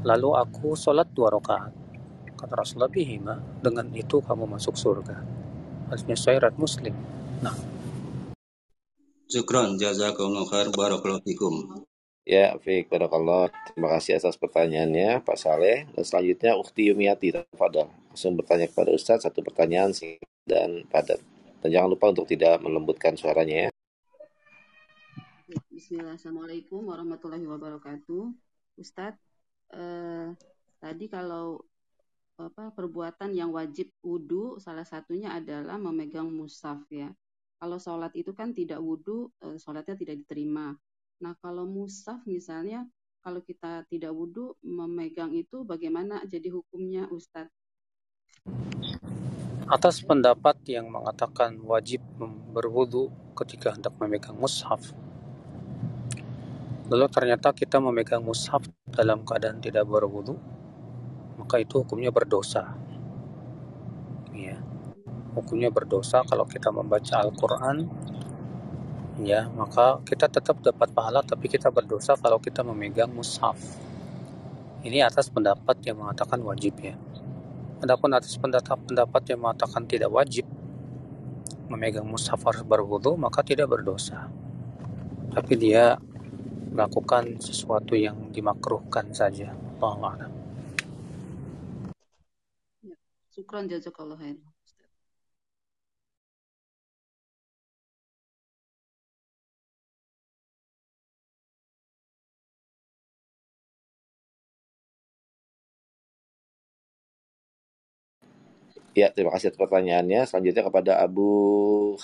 Lalu 0.03 0.35
aku 0.35 0.75
sholat 0.75 1.07
dua 1.15 1.31
rakaat. 1.31 1.71
Kata 2.35 2.59
Rasulullah 2.59 2.91
bihima, 2.91 3.39
dengan 3.63 3.87
itu 3.95 4.19
kamu 4.19 4.51
masuk 4.51 4.75
surga. 4.75 5.15
Hadisnya 5.95 6.19
syairat 6.19 6.59
muslim. 6.59 6.91
Nah. 7.39 7.55
Syukran, 9.31 9.79
jazakumullah 9.79 10.43
khair, 10.51 10.75
barakallahu 10.75 11.23
fikum. 11.23 11.87
Ya, 12.27 12.59
Fik, 12.59 12.91
barakallah. 12.91 13.55
Terima 13.71 13.95
kasih 13.95 14.19
atas 14.19 14.35
pertanyaannya, 14.43 15.23
Pak 15.23 15.39
Saleh. 15.39 15.87
Dan 15.95 16.03
selanjutnya, 16.03 16.59
Ukti 16.59 16.91
Yumiati, 16.91 17.31
Fadal. 17.55 17.87
Langsung 18.11 18.35
bertanya 18.35 18.67
kepada 18.67 18.91
Ustaz, 18.91 19.23
satu 19.23 19.47
pertanyaan 19.47 19.95
sih 19.95 20.19
dan 20.43 20.83
padat. 20.91 21.23
Dan 21.63 21.71
jangan 21.71 21.95
lupa 21.95 22.11
untuk 22.11 22.27
tidak 22.27 22.59
melembutkan 22.59 23.15
suaranya 23.15 23.71
ya. 23.71 23.72
Bismillah, 25.53 26.17
Assalamualaikum 26.17 26.89
warahmatullahi 26.89 27.45
wabarakatuh. 27.45 28.33
Ustadz, 28.81 29.21
eh, 29.77 30.33
tadi 30.81 31.05
kalau 31.13 31.61
apa 32.41 32.73
perbuatan 32.73 33.37
yang 33.37 33.53
wajib 33.53 33.93
wudhu 34.01 34.57
salah 34.57 34.89
satunya 34.89 35.37
adalah 35.37 35.77
memegang 35.77 36.33
mushaf 36.33 36.81
ya. 36.89 37.13
Kalau 37.61 37.77
sholat 37.77 38.17
itu 38.17 38.33
kan 38.33 38.57
tidak 38.57 38.81
wudhu, 38.81 39.29
eh, 39.45 39.61
sholatnya 39.61 39.93
tidak 39.93 40.25
diterima. 40.25 40.73
Nah 41.21 41.37
kalau 41.45 41.69
mushaf 41.69 42.25
misalnya 42.25 42.89
kalau 43.21 43.45
kita 43.45 43.85
tidak 43.93 44.17
wudhu 44.17 44.57
memegang 44.65 45.37
itu 45.37 45.69
bagaimana 45.69 46.25
jadi 46.25 46.49
hukumnya 46.49 47.13
Ustadz? 47.13 47.53
Atas 49.69 50.01
pendapat 50.01 50.57
yang 50.65 50.89
mengatakan 50.89 51.61
wajib 51.61 52.01
berwudhu 52.57 53.13
ketika 53.37 53.77
hendak 53.77 53.93
memegang 54.01 54.37
mushaf, 54.37 54.97
lalu 56.93 57.09
ternyata 57.09 57.57
kita 57.57 57.81
memegang 57.81 58.21
mushaf 58.21 58.69
dalam 58.93 59.25
keadaan 59.25 59.65
tidak 59.65 59.89
berwudu, 59.89 60.37
maka 61.41 61.57
itu 61.57 61.81
hukumnya 61.81 62.13
berdosa. 62.13 62.77
Ya. 64.37 64.61
Hukumnya 65.33 65.73
berdosa 65.73 66.21
kalau 66.29 66.45
kita 66.45 66.69
membaca 66.69 67.25
Al-Qur'an 67.25 67.89
ya, 69.25 69.49
maka 69.57 70.05
kita 70.05 70.29
tetap 70.29 70.61
dapat 70.61 70.93
pahala 70.93 71.25
tapi 71.25 71.49
kita 71.49 71.73
berdosa 71.73 72.13
kalau 72.21 72.37
kita 72.37 72.61
memegang 72.61 73.09
mushaf. 73.09 73.57
Ini 74.85 75.09
atas 75.09 75.33
pendapat 75.33 75.81
yang 75.89 75.97
mengatakan 76.05 76.45
wajib 76.45 76.77
ya. 76.77 76.93
Adapun 77.81 78.13
atas 78.13 78.37
pendapat 78.37 78.77
pendapat 78.85 79.33
yang 79.33 79.41
mengatakan 79.41 79.89
tidak 79.89 80.13
wajib 80.13 80.45
memegang 81.73 82.05
mushaf 82.05 82.45
harus 82.45 82.61
berwudu, 82.69 83.17
maka 83.17 83.41
tidak 83.41 83.73
berdosa. 83.73 84.29
Tapi 85.33 85.57
dia 85.57 85.97
melakukan 86.73 87.37
sesuatu 87.37 87.93
yang 87.93 88.33
dimakruhkan 88.33 89.13
saja. 89.13 89.53
Allah 89.83 90.33
Ya, 92.83 92.97
Syukron 93.29 93.69
jazakallah. 93.69 94.19
Ya, 108.93 109.09
terima 109.09 109.33
kasih 109.33 109.49
atas 109.49 109.61
pertanyaannya. 109.61 110.21
Selanjutnya 110.29 110.65
kepada 110.69 110.93
Abu 111.01 111.29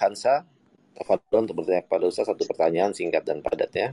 Hansa. 0.00 0.48
Tafadhol 0.96 1.44
untuk 1.44 1.60
bertanya 1.60 1.84
kepada 1.84 2.04
Ustaz 2.08 2.26
satu 2.32 2.48
pertanyaan 2.48 2.96
singkat 2.96 3.22
dan 3.28 3.44
padat 3.44 3.70
ya. 3.76 3.88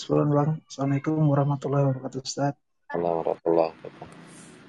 Sebelum 0.00 0.32
bang, 0.32 0.56
Assalamualaikum 0.64 1.28
warahmatullahi 1.28 1.84
wabarakatuh 1.92 2.24
Ustaz. 2.24 2.56
Assalamualaikum 2.88 3.20
warahmatullahi 3.20 3.68
wabarakatuh. 3.68 4.08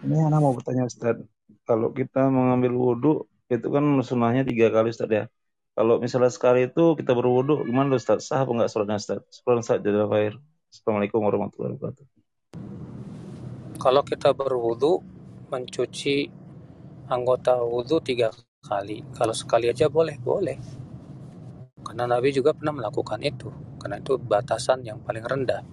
Ini 0.03 0.15
anak 0.27 0.39
mau 0.43 0.51
bertanya 0.51 0.83
Ustaz. 0.83 1.23
Kalau 1.63 1.95
kita 1.95 2.27
mengambil 2.27 2.75
wudhu, 2.75 3.31
itu 3.47 3.63
kan 3.71 3.79
sunnahnya 4.03 4.43
tiga 4.43 4.67
kali 4.75 4.91
Ustaz 4.91 5.07
ya. 5.07 5.31
Kalau 5.71 6.03
misalnya 6.03 6.27
sekali 6.35 6.67
itu 6.67 6.99
kita 6.99 7.15
berwudhu, 7.15 7.63
gimana 7.63 7.95
Ustaz? 7.95 8.27
Sah 8.27 8.43
apa 8.43 8.51
enggak 8.51 8.75
sholatnya 8.75 8.99
Ustaz? 8.99 9.23
Sebelum 9.31 9.63
Ustaz 9.63 9.79
jadi 9.79 10.03
khair. 10.03 10.35
Assalamualaikum 10.67 11.23
warahmatullahi 11.23 11.79
wabarakatuh. 11.79 12.05
Kalau 13.79 14.03
kita 14.03 14.35
berwudhu, 14.35 14.99
mencuci 15.47 16.27
anggota 17.07 17.55
wudhu 17.63 18.03
tiga 18.03 18.35
kali. 18.67 19.07
Kalau 19.15 19.31
sekali 19.31 19.71
aja 19.71 19.87
boleh, 19.87 20.19
boleh. 20.19 20.59
Karena 21.87 22.19
Nabi 22.19 22.35
juga 22.35 22.51
pernah 22.51 22.75
melakukan 22.75 23.23
itu. 23.23 23.70
Karena 23.81 23.97
itu 23.97 24.21
batasan 24.21 24.85
yang 24.85 25.01
paling 25.01 25.25
rendah. 25.25 25.65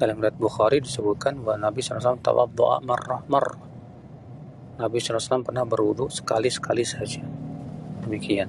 Dalam 0.00 0.16
riwayat 0.16 0.40
Bukhari 0.40 0.80
disebutkan 0.80 1.44
bahwa 1.44 1.68
Nabi 1.68 1.84
SAW 1.84 2.16
tawaddu'a 2.24 2.80
marrah 2.80 3.20
marrah. 3.28 3.60
Nabi 4.80 4.96
SAW 4.96 5.44
pernah 5.44 5.68
berwudhu 5.68 6.08
sekali-sekali 6.08 6.80
saja. 6.88 7.20
Demikian. 8.08 8.48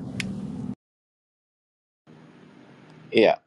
Iya. 3.12 3.44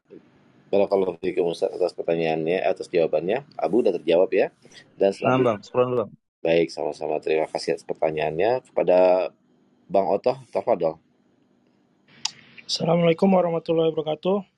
Barakallahu 0.69 1.17
fiikum 1.25 1.49
Ustaz 1.49 1.73
atas 1.73 1.97
pertanyaannya, 1.97 2.61
atas 2.61 2.93
jawabannya. 2.93 3.49
Abu 3.57 3.81
udah 3.81 3.97
terjawab 3.97 4.29
ya. 4.37 4.53
Dan 5.01 5.17
selanjutnya, 5.17 5.65
bang, 5.65 5.91
bang. 6.05 6.11
Baik, 6.45 6.69
sama-sama. 6.69 7.17
Terima 7.25 7.49
kasih 7.49 7.81
atas 7.81 7.89
pertanyaannya. 7.89 8.61
Kepada 8.69 9.33
Bang 9.89 10.13
Oto, 10.13 10.37
tafadol. 10.53 11.01
Assalamualaikum 12.69 13.33
warahmatullahi 13.33 13.97
wabarakatuh. 13.97 14.54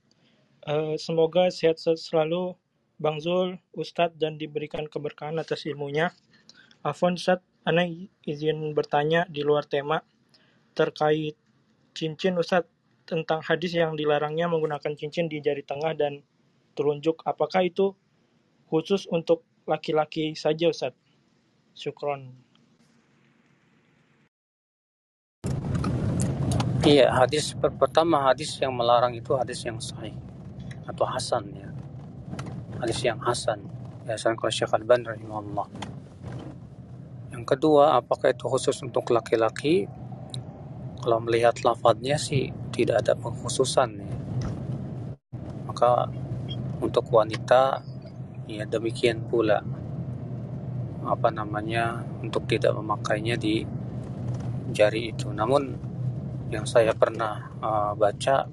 Uh, 0.67 0.99
semoga 0.99 1.47
sehat 1.47 1.79
selalu 1.79 2.59
Bang 2.99 3.23
Zul, 3.23 3.55
Ustadz, 3.71 4.19
dan 4.19 4.35
diberikan 4.35 4.91
keberkahan 4.91 5.39
atas 5.39 5.63
ilmunya. 5.63 6.11
Afon 6.83 7.15
Ustadz, 7.15 7.47
Anda 7.63 7.87
izin 8.27 8.75
bertanya 8.75 9.31
di 9.31 9.47
luar 9.47 9.63
tema 9.63 10.03
terkait 10.75 11.39
cincin 11.95 12.35
Ustadz 12.35 12.67
tentang 13.07 13.47
hadis 13.47 13.79
yang 13.79 13.95
dilarangnya 13.95 14.51
menggunakan 14.51 14.99
cincin 14.99 15.31
di 15.31 15.39
jari 15.39 15.63
tengah 15.63 15.95
dan 15.95 16.27
telunjuk. 16.75 17.23
Apakah 17.23 17.63
itu 17.63 17.95
khusus 18.67 19.07
untuk 19.07 19.47
laki-laki 19.71 20.35
saja 20.35 20.67
Ustadz? 20.67 20.99
Syukron. 21.79 22.35
Iya, 26.83 27.15
hadis 27.15 27.55
pertama 27.55 28.19
hadis 28.19 28.59
yang 28.59 28.75
melarang 28.75 29.15
itu 29.15 29.31
hadis 29.39 29.63
yang 29.63 29.79
sahih 29.79 30.19
atau 30.87 31.05
hasan 31.07 31.45
ya. 31.53 31.69
Hadis 32.81 33.03
yang 33.03 33.19
hasan. 33.23 33.63
Ya, 34.07 34.15
kalau 34.17 34.53
Syekh 34.55 34.71
Al-Ban. 34.71 35.03
Yang 37.35 37.45
kedua, 37.45 37.99
apakah 37.99 38.31
itu 38.31 38.47
khusus 38.47 38.79
untuk 38.87 39.11
laki-laki? 39.11 39.91
Kalau 41.03 41.19
melihat 41.23 41.59
lafadznya 41.63 42.19
sih 42.19 42.51
tidak 42.71 43.03
ada 43.07 43.19
pengkhususan 43.19 43.91
ya. 43.99 44.17
Maka 45.67 46.11
untuk 46.83 47.07
wanita 47.11 47.83
ya 48.47 48.63
demikian 48.67 49.27
pula 49.27 49.59
apa 51.07 51.29
namanya 51.31 52.03
untuk 52.23 52.47
tidak 52.51 52.75
memakainya 52.75 53.39
di 53.39 53.63
jari 54.75 55.15
itu. 55.15 55.31
Namun 55.31 55.79
yang 56.51 56.67
saya 56.67 56.95
pernah 56.95 57.51
uh, 57.59 57.93
baca 57.95 58.47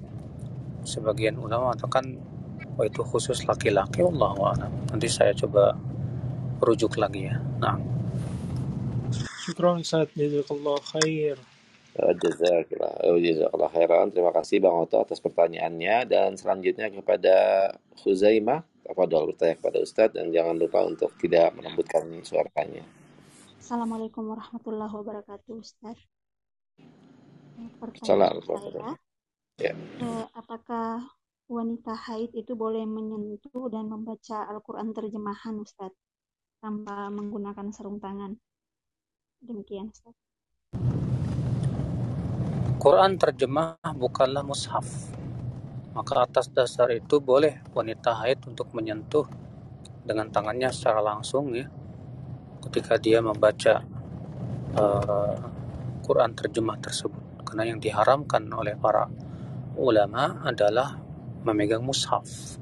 sebagian 0.84 1.40
ulama 1.40 1.72
mengatakan 1.72 2.16
oh 2.76 2.84
itu 2.84 3.02
khusus 3.02 3.42
laki-laki 3.48 4.04
Allah 4.04 4.68
Nanti 4.92 5.08
saya 5.10 5.32
coba 5.34 5.74
rujuk 6.62 6.96
lagi 7.00 7.28
ya. 7.28 7.36
Nah. 7.60 7.76
Syukran 9.44 9.84
Ustaz, 9.84 10.08
jazakallah 10.16 10.80
khair. 10.80 11.36
Jazakallah, 11.94 13.20
jazakallah 13.20 13.70
khairan. 13.70 14.08
Terima 14.08 14.32
kasih 14.32 14.64
Bang 14.64 14.80
Oto 14.80 15.04
atas 15.04 15.20
pertanyaannya 15.20 16.08
dan 16.08 16.34
selanjutnya 16.40 16.88
kepada 16.88 17.68
Huzaimah 18.00 18.64
Tafadol 18.84 19.32
bertanya 19.32 19.56
kepada 19.56 19.78
Ustadz 19.80 20.12
dan 20.12 20.28
jangan 20.28 20.60
lupa 20.60 20.84
untuk 20.84 21.16
tidak 21.16 21.56
melembutkan 21.56 22.04
suaranya. 22.20 22.84
Assalamualaikum 23.56 24.28
warahmatullahi 24.28 24.92
wabarakatuh 24.92 25.56
Ustadz. 25.56 26.04
Pertanyaan 27.80 28.44
saya, 28.44 29.00
ya. 29.58 29.72
eh, 29.76 30.26
apakah 30.34 31.04
wanita 31.46 31.92
haid 31.94 32.32
itu 32.34 32.56
boleh 32.56 32.82
menyentuh 32.88 33.68
dan 33.68 33.86
membaca 33.86 34.48
Al-Quran 34.48 34.90
terjemahan 34.96 35.60
Ustadz 35.60 35.98
tanpa 36.58 37.12
menggunakan 37.12 37.68
sarung 37.70 38.00
tangan? 38.00 38.34
Demikian 39.44 39.92
Ustadz. 39.92 40.18
Quran 42.80 43.16
terjemah 43.16 43.80
bukanlah 43.96 44.44
mushaf 44.44 44.84
maka 45.94 46.26
atas 46.26 46.50
dasar 46.50 46.90
itu 46.90 47.22
boleh 47.22 47.62
wanita 47.70 48.18
haid 48.18 48.44
untuk 48.50 48.74
menyentuh 48.74 49.24
dengan 50.04 50.28
tangannya 50.28 50.68
secara 50.68 51.00
langsung 51.00 51.54
ya 51.54 51.70
ketika 52.66 52.98
dia 52.98 53.22
membaca 53.22 53.80
uh, 54.76 55.38
Quran 56.04 56.34
terjemah 56.34 56.76
tersebut 56.82 57.46
karena 57.46 57.72
yang 57.72 57.78
diharamkan 57.78 58.42
oleh 58.50 58.74
para 58.74 59.06
ulama 59.76 60.42
adalah 60.46 60.98
memegang 61.44 61.84
mushaf 61.84 62.58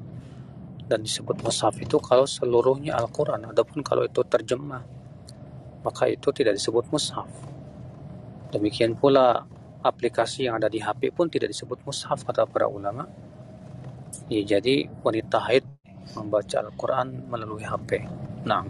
dan 0.89 1.01
disebut 1.01 1.39
mushaf 1.41 1.79
itu 1.79 1.97
kalau 2.03 2.27
seluruhnya 2.27 2.99
Al-Quran 2.99 3.49
adapun 3.49 3.81
kalau 3.81 4.03
itu 4.03 4.21
terjemah 4.27 4.83
maka 5.83 6.11
itu 6.11 6.29
tidak 6.35 6.59
disebut 6.59 6.89
mushaf 6.91 7.29
demikian 8.51 8.93
pula 8.99 9.47
aplikasi 9.83 10.47
yang 10.47 10.57
ada 10.57 10.71
di 10.71 10.79
HP 10.79 11.11
pun 11.11 11.27
tidak 11.27 11.51
disebut 11.51 11.83
mushaf 11.83 12.23
kata 12.23 12.47
para 12.47 12.65
ulama. 12.71 13.05
Ya, 14.31 14.57
jadi 14.57 14.87
wanita 15.03 15.43
haid 15.51 15.67
membaca 16.15 16.63
Al-Quran 16.63 17.27
melalui 17.27 17.67
HP. 17.67 18.07
Nah. 18.47 18.63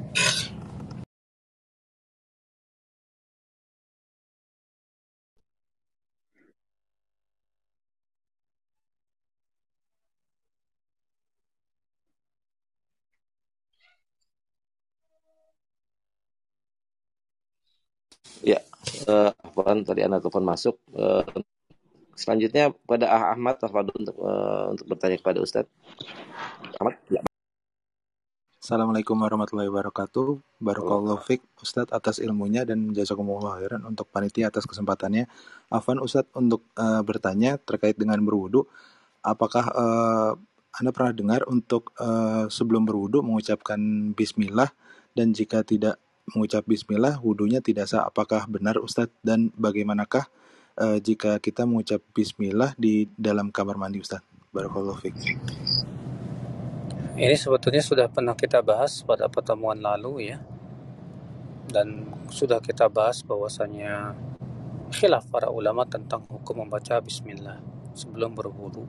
Uh, 19.03 19.31
tadi 19.83 20.01
anak 20.03 20.23
telepon 20.23 20.45
masuk. 20.47 20.79
Uh, 20.95 21.23
selanjutnya 22.15 22.71
pada 22.87 23.09
Ah 23.09 23.35
Ahmad 23.35 23.59
Tafadul 23.59 23.95
untuk 23.99 24.17
uh, 24.21 24.71
untuk 24.71 24.85
bertanya 24.95 25.17
kepada 25.19 25.39
Ustadz. 25.43 25.71
Ahmad, 26.79 26.95
ya. 27.11 27.19
Assalamualaikum 28.63 29.19
warahmatullahi 29.19 29.67
wabarakatuh. 29.67 30.39
Barakallahu 30.63 31.19
fiq 31.19 31.43
Ustadz 31.59 31.91
atas 31.91 32.23
ilmunya 32.23 32.63
dan 32.63 32.95
jazakumullah 32.95 33.59
khairan 33.59 33.83
untuk 33.83 34.07
panitia 34.07 34.47
atas 34.47 34.63
kesempatannya. 34.63 35.27
Afan 35.67 35.99
Ustadz 35.99 36.31
untuk 36.31 36.71
uh, 36.79 37.03
bertanya 37.03 37.59
terkait 37.59 37.99
dengan 37.99 38.23
berwudu. 38.23 38.63
Apakah 39.19 39.65
uh, 39.75 40.31
Anda 40.79 40.95
pernah 40.95 41.11
dengar 41.11 41.41
untuk 41.51 41.91
uh, 41.99 42.47
sebelum 42.47 42.87
berwudu 42.87 43.19
mengucapkan 43.19 44.15
bismillah 44.15 44.71
dan 45.11 45.35
jika 45.35 45.67
tidak 45.67 45.99
mengucap 46.31 46.63
bismillah 46.63 47.19
wudhunya 47.19 47.59
tidak 47.59 47.91
sah. 47.91 48.07
Apakah 48.07 48.47
benar 48.47 48.79
Ustadz 48.79 49.11
dan 49.19 49.51
bagaimanakah 49.59 50.27
uh, 50.79 50.97
jika 51.03 51.37
kita 51.43 51.67
mengucap 51.67 51.99
bismillah 52.15 52.71
di 52.79 53.11
dalam 53.19 53.51
kamar 53.51 53.75
mandi 53.75 53.99
Ustadz? 53.99 54.25
Barakallahu 54.53 55.01
fiik. 55.01 55.15
Ini 57.13 57.35
sebetulnya 57.37 57.81
sudah 57.81 58.09
pernah 58.09 58.33
kita 58.33 58.61
bahas 58.65 59.05
pada 59.05 59.29
pertemuan 59.29 59.77
lalu 59.77 60.33
ya. 60.33 60.41
Dan 61.69 62.09
sudah 62.29 62.61
kita 62.61 62.89
bahas 62.89 63.21
bahwasanya 63.25 64.17
khilaf 64.93 65.25
para 65.29 65.49
ulama 65.49 65.85
tentang 65.89 66.21
hukum 66.29 66.65
membaca 66.65 67.01
bismillah 67.01 67.57
sebelum 67.97 68.37
berwudu. 68.37 68.85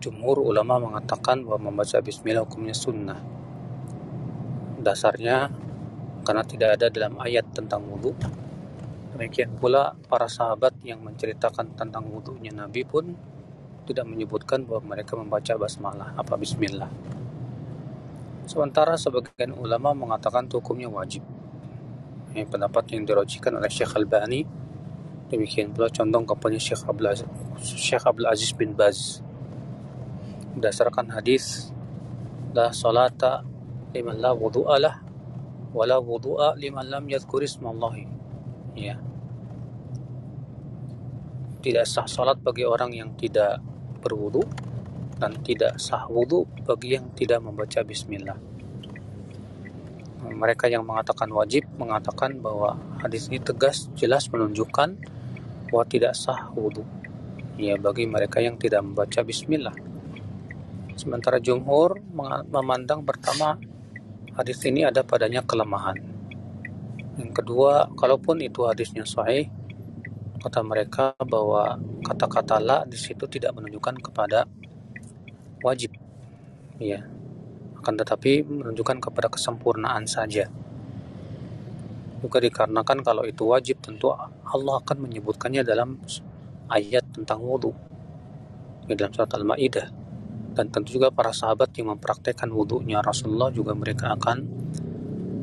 Jumhur 0.00 0.40
ulama 0.42 0.78
mengatakan 0.80 1.42
bahwa 1.44 1.70
membaca 1.70 1.98
bismillah 1.98 2.46
hukumnya 2.46 2.74
sunnah. 2.74 3.20
Dasarnya 4.80 5.50
karena 6.30 6.46
tidak 6.46 6.78
ada 6.78 6.86
dalam 6.94 7.18
ayat 7.18 7.42
tentang 7.50 7.82
wudhu. 7.90 8.14
Demikian 9.18 9.50
pula 9.58 9.98
para 10.06 10.30
sahabat 10.30 10.78
yang 10.86 11.02
menceritakan 11.02 11.74
tentang 11.74 12.06
wudhunya 12.06 12.54
Nabi 12.54 12.86
pun 12.86 13.10
tidak 13.82 14.06
menyebutkan 14.06 14.62
bahwa 14.62 14.94
mereka 14.94 15.18
membaca 15.18 15.58
basmalah 15.58 16.14
apa 16.14 16.38
bismillah. 16.38 16.86
Sementara 18.46 18.94
sebagian 18.94 19.58
ulama 19.58 19.90
mengatakan 19.90 20.46
hukumnya 20.46 20.86
wajib. 20.86 21.26
Ini 22.30 22.46
pendapat 22.46 22.86
yang 22.94 23.02
dirojikan 23.10 23.58
oleh 23.58 23.66
Syekh 23.66 23.98
Al-Bani. 23.98 24.46
Demikian 25.34 25.74
pula 25.74 25.90
condong 25.90 26.30
kepada 26.30 26.54
Syekh 26.62 26.86
Abdul 26.86 27.10
Aziz, 27.10 27.26
Syekh 27.58 28.06
Abdul 28.06 28.30
Aziz 28.30 28.54
bin 28.54 28.78
Baz. 28.78 29.18
Berdasarkan 30.54 31.10
hadis 31.10 31.74
la 32.54 32.70
salata 32.70 33.42
liman 33.90 34.22
la 34.22 34.30
wudu'a 34.30 35.09
lah 35.70 35.78
wa 35.78 35.84
la 35.86 35.98
wudu'a 36.02 36.58
liman 36.58 36.82
lam 36.90 37.06
yadhkur 37.06 37.46
ismallahi. 37.46 38.02
Ya. 38.74 38.98
Tidak 41.62 41.86
sah 41.86 42.10
salat 42.10 42.42
bagi 42.42 42.66
orang 42.66 42.90
yang 42.90 43.14
tidak 43.14 43.62
berwudu 44.02 44.42
dan 45.20 45.38
tidak 45.46 45.78
sah 45.78 46.10
wudu 46.10 46.48
bagi 46.66 46.98
yang 46.98 47.14
tidak 47.14 47.38
membaca 47.38 47.86
bismillah. 47.86 48.34
Mereka 50.26 50.66
yang 50.66 50.82
mengatakan 50.82 51.30
wajib 51.30 51.68
mengatakan 51.78 52.42
bahwa 52.42 52.74
hadis 52.98 53.30
ini 53.30 53.38
tegas 53.38 53.86
jelas 53.94 54.26
menunjukkan 54.26 54.98
bahwa 55.70 55.84
tidak 55.86 56.18
sah 56.18 56.50
wudu. 56.50 56.82
Ya 57.60 57.78
bagi 57.78 58.10
mereka 58.10 58.42
yang 58.42 58.58
tidak 58.58 58.82
membaca 58.82 59.22
bismillah. 59.22 59.76
Sementara 60.96 61.38
jumhur 61.38 62.00
memandang 62.48 63.04
pertama 63.04 63.60
hadis 64.40 64.64
ini 64.64 64.88
ada 64.88 65.04
padanya 65.04 65.44
kelemahan. 65.44 66.00
Yang 67.20 67.44
kedua, 67.44 67.92
kalaupun 67.92 68.40
itu 68.40 68.64
hadisnya 68.64 69.04
sahih, 69.04 69.52
kata 70.40 70.64
mereka 70.64 71.12
bahwa 71.20 71.76
kata-kata 72.00 72.56
la 72.56 72.78
di 72.88 72.96
situ 72.96 73.28
tidak 73.28 73.52
menunjukkan 73.52 74.00
kepada 74.00 74.48
wajib. 75.60 75.92
Ya 76.80 77.04
akan 77.80 77.96
tetapi 77.96 78.44
menunjukkan 78.44 79.00
kepada 79.00 79.32
kesempurnaan 79.32 80.04
saja. 80.04 80.52
Juga 82.20 82.36
dikarenakan 82.44 83.00
kalau 83.00 83.24
itu 83.24 83.48
wajib 83.48 83.80
tentu 83.80 84.12
Allah 84.44 84.76
akan 84.84 85.08
menyebutkannya 85.08 85.64
dalam 85.64 85.96
ayat 86.68 87.00
tentang 87.16 87.40
wudhu 87.40 87.72
di 88.84 88.92
dalam 88.92 89.16
surat 89.16 89.32
Al-Ma'idah 89.32 89.99
dan 90.54 90.66
tentu 90.68 90.98
juga 90.98 91.14
para 91.14 91.30
sahabat 91.30 91.70
yang 91.78 91.94
mempraktekkan 91.94 92.50
wudhunya 92.50 93.00
Rasulullah 93.00 93.50
juga 93.54 93.72
mereka 93.74 94.14
akan 94.18 94.38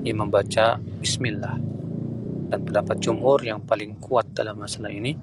ya, 0.03 0.13
membaca 0.13 0.79
Bismillah 0.79 1.55
dan 2.47 2.59
pendapat 2.63 2.97
jumhur 2.99 3.43
yang 3.43 3.63
paling 3.63 3.99
kuat 3.99 4.31
dalam 4.31 4.59
masalah 4.59 4.91
ini 4.91 5.15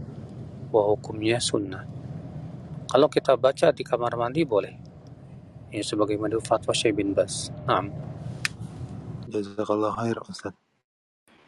bahwa 0.73 0.97
hukumnya 0.97 1.41
sunnah 1.41 1.85
kalau 2.89 3.09
kita 3.09 3.35
baca 3.35 3.73
di 3.75 3.83
kamar 3.83 4.15
mandi 4.15 4.47
boleh 4.47 4.85
ya 5.75 5.83
sebagaimana 5.83 6.39
fatwa 6.39 6.71
Syekh 6.71 7.03
bin 7.03 7.11
Bas. 7.11 7.51
Naam. 7.67 7.91
Jazakallah 9.27 9.91
khair 9.99 10.23
Ustaz. 10.23 10.55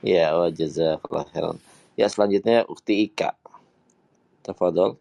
Ya, 0.03 0.35
wa 0.35 0.51
jazakallah 0.51 1.25
khairan. 1.31 1.57
Ya, 1.94 2.11
selanjutnya 2.11 2.66
Ukti 2.66 3.07
Ika. 3.07 3.38
Tafadhol. 4.42 4.99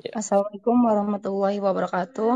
Ya. 0.00 0.16
Assalamualaikum 0.16 0.72
warahmatullahi 0.88 1.60
wabarakatuh. 1.60 2.32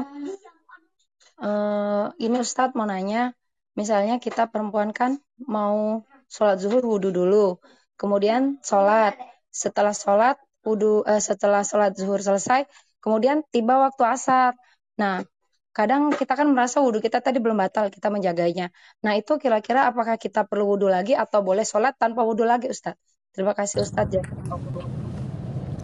Uh, 1.40 2.12
ini 2.21 2.37
Ustadz 2.45 2.77
mau 2.77 2.85
nanya, 2.85 3.33
misalnya 3.73 4.21
kita 4.21 4.53
perempuan 4.53 4.92
kan 4.92 5.16
mau 5.40 6.05
sholat 6.29 6.61
zuhur 6.61 6.85
wudhu 6.85 7.09
dulu, 7.09 7.57
kemudian 7.97 8.61
sholat, 8.61 9.16
setelah 9.49 9.97
sholat 9.97 10.37
wudhu, 10.61 11.01
uh, 11.09 11.16
setelah 11.16 11.64
sholat 11.64 11.97
zuhur 11.97 12.21
selesai, 12.21 12.69
kemudian 13.01 13.40
tiba 13.49 13.81
waktu 13.81 14.05
asar. 14.05 14.53
Nah, 15.01 15.25
kadang 15.73 16.12
kita 16.12 16.37
kan 16.37 16.53
merasa 16.53 16.85
wudhu 16.85 17.01
kita 17.01 17.25
tadi 17.25 17.40
belum 17.40 17.57
batal, 17.57 17.88
kita 17.88 18.12
menjaganya. 18.12 18.69
Nah 19.01 19.16
itu 19.16 19.40
kira-kira 19.40 19.88
apakah 19.88 20.21
kita 20.21 20.45
perlu 20.45 20.77
wudhu 20.77 20.92
lagi 20.92 21.16
atau 21.16 21.40
boleh 21.40 21.64
sholat 21.64 21.97
tanpa 21.97 22.21
wudhu 22.21 22.45
lagi 22.45 22.69
Ustadz? 22.69 23.01
Terima 23.33 23.57
kasih 23.57 23.81
Ustadz. 23.85 24.21
Ya. 24.21 24.25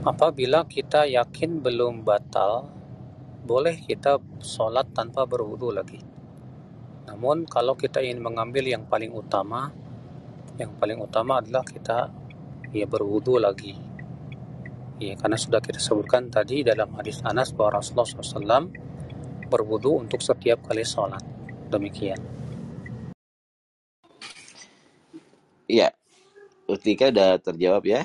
Apabila 0.03 0.67
kita 0.67 1.07
yakin 1.07 1.63
belum 1.63 2.03
batal, 2.03 2.67
boleh 3.47 3.79
kita 3.87 4.19
sholat 4.43 4.91
tanpa 4.91 5.23
berwudhu 5.31 5.71
lagi. 5.71 6.03
Namun 7.07 7.47
kalau 7.47 7.79
kita 7.79 8.03
ingin 8.03 8.19
mengambil 8.19 8.67
yang 8.67 8.83
paling 8.91 9.15
utama, 9.15 9.71
yang 10.59 10.75
paling 10.75 10.99
utama 10.99 11.39
adalah 11.39 11.63
kita 11.63 12.11
ya 12.75 12.83
berwudhu 12.83 13.39
lagi. 13.39 13.79
Ya, 14.99 15.15
karena 15.15 15.39
sudah 15.39 15.63
kita 15.63 15.79
sebutkan 15.79 16.35
tadi 16.35 16.67
dalam 16.67 16.91
hadis 16.99 17.23
Anas 17.23 17.55
bahwa 17.55 17.79
Rasulullah 17.79 18.11
SAW 18.11 18.75
berwudu 19.47 20.03
untuk 20.03 20.19
setiap 20.19 20.67
kali 20.67 20.83
sholat. 20.83 21.23
Demikian. 21.71 22.19
Iya, 25.71 25.95
Utika 26.67 27.15
sudah 27.15 27.39
terjawab 27.39 27.87
ya. 27.87 28.03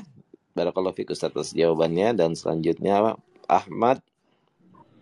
Barakallahu 0.57 0.97
fiik 0.97 1.13
Ustaz 1.13 1.29
atas 1.29 1.53
jawabannya 1.53 2.17
dan 2.17 2.33
selanjutnya 2.33 3.13
Ahmad 3.45 4.01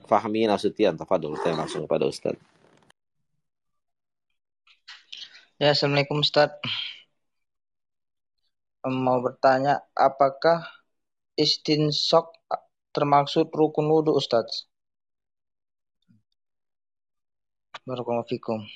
Fahmi 0.03 0.43
Nasution. 0.51 0.99
Tafadhol 0.99 1.39
kita 1.39 1.55
langsung 1.55 1.87
kepada 1.87 2.11
Ustaz. 2.11 2.35
Ya, 5.55 5.71
Assalamualaikum 5.71 6.19
Ustaz. 6.19 6.51
Mau 8.83 9.23
bertanya, 9.23 9.79
apakah 9.95 10.67
istinsok 11.39 12.35
termaksud 12.91 13.47
rukun 13.55 13.87
wudhu 13.87 14.11
Ustaz? 14.11 14.67
Barakallahu 17.87 18.27
fikum. 18.27 18.67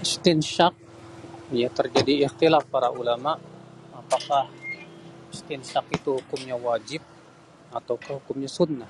Istinsyak 0.00 0.72
ya 1.52 1.68
terjadi 1.68 2.24
ikhtilaf 2.24 2.64
para 2.72 2.88
ulama 2.88 3.36
apakah 3.92 4.48
istinsyak 5.28 5.86
itu 5.92 6.16
hukumnya 6.16 6.56
wajib 6.56 7.04
atau 7.68 8.00
hukumnya 8.00 8.48
sunnah. 8.48 8.88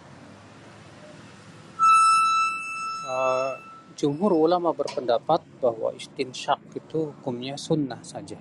Uh, 3.11 3.53
jumhur 3.99 4.33
ulama 4.33 4.71
berpendapat 4.71 5.43
bahwa 5.59 5.93
istinsyak 5.99 6.63
itu 6.73 7.11
hukumnya 7.11 7.59
sunnah 7.59 8.01
saja. 8.07 8.39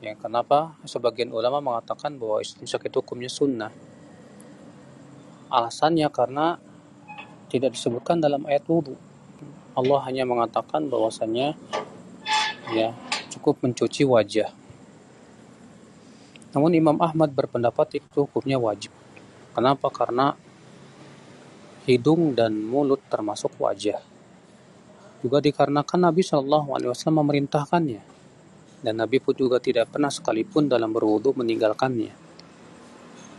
Ya, 0.00 0.12
kenapa 0.16 0.80
sebagian 0.88 1.28
ulama 1.28 1.60
mengatakan 1.60 2.16
bahwa 2.16 2.40
istinsyak 2.40 2.88
itu 2.88 3.04
hukumnya 3.04 3.28
sunnah? 3.28 3.72
Alasannya 5.52 6.08
karena 6.08 6.58
tidak 7.46 7.76
disebutkan 7.78 8.18
dalam 8.18 8.42
ayat 8.48 8.66
wudhu. 8.66 9.05
Allah 9.76 10.00
hanya 10.08 10.24
mengatakan 10.24 10.88
bahwasanya 10.88 11.52
ya 12.72 12.96
cukup 13.36 13.60
mencuci 13.60 14.08
wajah. 14.08 14.48
Namun 16.56 16.72
Imam 16.72 16.96
Ahmad 17.04 17.36
berpendapat 17.36 18.00
itu 18.00 18.24
hukumnya 18.24 18.56
wajib. 18.56 18.88
Kenapa? 19.52 19.92
Karena 19.92 20.32
hidung 21.84 22.32
dan 22.32 22.56
mulut 22.56 23.04
termasuk 23.12 23.52
wajah. 23.60 24.00
Juga 25.20 25.44
dikarenakan 25.44 26.08
Nabi 26.08 26.24
Shallallahu 26.24 26.72
Alaihi 26.72 26.90
Wasallam 26.90 27.20
memerintahkannya, 27.20 28.02
dan 28.80 28.94
Nabi 28.96 29.20
pun 29.20 29.36
juga 29.36 29.60
tidak 29.60 29.92
pernah 29.92 30.08
sekalipun 30.08 30.72
dalam 30.72 30.90
berwudu 30.96 31.36
meninggalkannya 31.36 32.26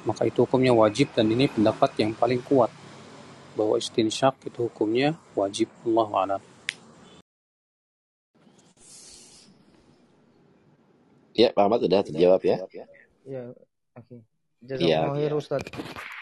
maka 0.07 0.23
itu 0.23 0.47
hukumnya 0.47 0.71
wajib 0.71 1.11
dan 1.11 1.27
ini 1.27 1.51
pendapat 1.51 1.91
yang 1.99 2.15
paling 2.15 2.39
kuat 2.39 2.71
bahwa 3.57 3.81
istinsyak 3.81 4.37
itu 4.45 4.69
hukumnya 4.69 5.17
wajib 5.33 5.73
Allah 5.81 6.09
alam. 6.13 6.41
Ya, 11.33 11.49
Pak 11.53 11.63
Ahmad 11.65 11.81
sudah 11.81 12.01
terjawab 12.05 12.41
ya. 12.45 12.57
Ya, 13.25 13.49
oke. 13.97 14.05
Okay. 14.05 14.19
Ya, 14.81 15.05
ya. 15.13 15.33
Ustaz. 15.37 15.61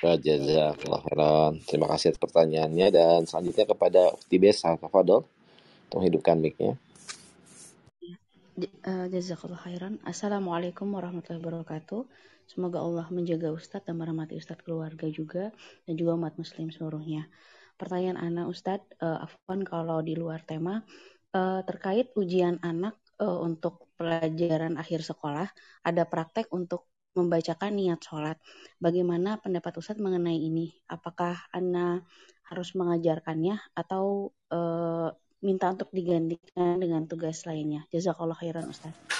Jazakallah 0.03 1.01
khairan. 1.07 1.51
Terima 1.63 1.87
kasih 1.87 2.11
atas 2.11 2.19
pertanyaannya 2.19 2.87
dan 2.91 3.19
selanjutnya 3.23 3.63
kepada 3.63 4.01
Ufti 4.11 4.35
Besa, 4.39 4.75
Tafadol, 4.75 5.23
untuk 5.87 5.97
menghidupkan 6.03 6.35
mic-nya. 6.35 6.75
Eh, 8.59 9.07
jazakallah 9.11 9.59
khairan. 9.59 10.03
Assalamualaikum 10.03 10.87
warahmatullahi 10.91 11.43
wabarakatuh. 11.43 12.07
Semoga 12.45 12.81
Allah 12.81 13.09
menjaga 13.09 13.49
Ustadz 13.49 13.89
dan 13.89 13.97
merahmati 13.97 14.37
Ustadz 14.37 14.61
keluarga 14.61 15.09
juga 15.09 15.49
dan 15.89 15.93
juga 15.97 16.13
umat 16.13 16.37
muslim 16.37 16.69
seluruhnya. 16.69 17.25
Pertanyaan 17.75 18.21
anak 18.21 18.45
Ustadz, 18.53 18.87
uh, 19.01 19.25
Afwan 19.25 19.65
kalau 19.65 19.99
di 20.05 20.13
luar 20.13 20.45
tema, 20.45 20.85
uh, 21.35 21.61
terkait 21.65 22.13
ujian 22.15 22.61
anak 22.61 22.95
uh, 23.19 23.41
untuk 23.43 23.91
pelajaran 23.99 24.77
akhir 24.79 25.03
sekolah, 25.03 25.49
ada 25.83 26.03
praktek 26.07 26.47
untuk 26.53 26.87
membacakan 27.15 27.75
niat 27.75 27.99
sholat. 28.03 28.37
Bagaimana 28.77 29.39
pendapat 29.39 29.79
Ustadz 29.79 30.03
mengenai 30.03 30.37
ini? 30.37 30.75
Apakah 30.91 31.47
Ana 31.49 32.03
harus 32.45 32.75
mengajarkannya 32.77 33.57
atau 33.73 34.35
uh, 34.51 35.09
minta 35.41 35.71
untuk 35.71 35.89
digantikan 35.95 36.77
dengan 36.77 37.07
tugas 37.07 37.47
lainnya? 37.47 37.87
Jazakallah 37.89 38.37
khairan 38.37 38.67
Ustadz. 38.67 39.14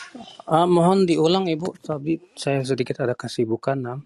Uh, 0.47 0.67
mohon 0.67 1.03
diulang 1.03 1.45
Ibu, 1.51 1.83
tapi 1.83 2.19
saya 2.35 2.63
sedikit 2.63 3.03
ada 3.03 3.13
kesibukan. 3.13 3.77
Nah. 3.77 3.99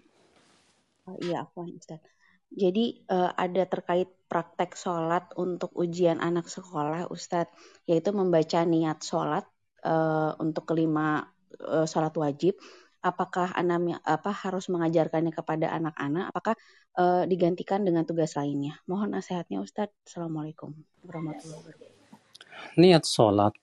Oh, 1.06 1.16
iya, 1.22 1.46
aku 1.46 1.66
Ustaz. 1.70 2.02
Jadi 2.50 3.06
uh, 3.06 3.30
ada 3.38 3.62
terkait 3.70 4.10
praktek 4.26 4.74
sholat 4.74 5.30
untuk 5.38 5.70
ujian 5.78 6.18
anak 6.18 6.50
sekolah, 6.50 7.06
Ustadz, 7.06 7.54
yaitu 7.86 8.10
membaca 8.10 8.66
niat 8.66 8.98
sholat 9.06 9.46
uh, 9.86 10.34
untuk 10.42 10.66
kelima 10.66 11.30
uh, 11.62 11.86
sholat 11.86 12.10
wajib. 12.18 12.58
Apakah 13.00 13.54
anak 13.56 14.02
apa 14.04 14.28
harus 14.34 14.68
mengajarkannya 14.68 15.32
kepada 15.32 15.72
anak-anak? 15.72 16.34
Apakah 16.34 16.54
uh, 17.00 17.24
digantikan 17.24 17.80
dengan 17.86 18.04
tugas 18.04 18.36
lainnya? 18.36 18.76
Mohon 18.84 19.16
nasihatnya, 19.16 19.62
Ustadz. 19.62 19.94
Assalamualaikum 20.04 20.74
warahmatullahi 21.06 21.64
wabarakatuh. 21.64 21.98
Niat 22.76 23.08
sholat 23.08 23.54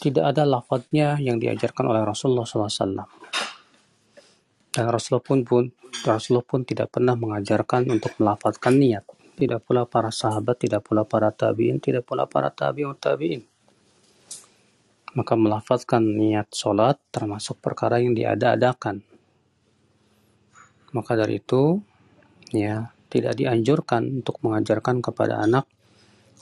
tidak 0.00 0.32
ada 0.32 0.48
lafadznya 0.48 1.20
yang 1.20 1.36
diajarkan 1.36 1.84
oleh 1.92 2.00
Rasulullah 2.00 2.48
SAW. 2.48 3.04
Dan 4.70 4.86
Rasulullah 4.88 5.20
pun, 5.20 5.44
pun 5.44 5.64
Rasulullah 6.08 6.46
pun 6.46 6.64
tidak 6.64 6.88
pernah 6.88 7.12
mengajarkan 7.12 7.84
untuk 7.92 8.16
melafadzkan 8.16 8.80
niat. 8.80 9.04
Tidak 9.36 9.60
pula 9.60 9.84
para 9.84 10.08
sahabat, 10.08 10.56
tidak 10.56 10.88
pula 10.88 11.04
para 11.04 11.28
tabiin, 11.28 11.84
tidak 11.84 12.08
pula 12.08 12.24
para 12.24 12.48
tabiun 12.48 12.96
tabiin. 12.96 13.44
Maka 15.16 15.34
melafadzkan 15.36 16.00
niat 16.00 16.48
sholat 16.54 16.96
termasuk 17.12 17.60
perkara 17.60 18.00
yang 18.00 18.16
diada-adakan. 18.16 19.04
Maka 20.96 21.12
dari 21.18 21.42
itu, 21.42 21.82
ya 22.54 22.94
tidak 23.10 23.34
dianjurkan 23.34 24.22
untuk 24.22 24.38
mengajarkan 24.40 25.02
kepada 25.02 25.42
anak 25.42 25.66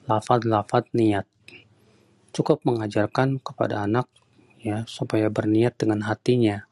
lafad-lafad 0.04 0.84
niat. 0.92 1.24
Cukup 2.32 2.62
mengajarkan 2.64 3.40
kepada 3.40 3.82
anak 3.84 4.06
ya 4.62 4.84
supaya 4.86 5.30
berniat 5.30 5.78
dengan 5.78 6.04
hatinya. 6.06 6.66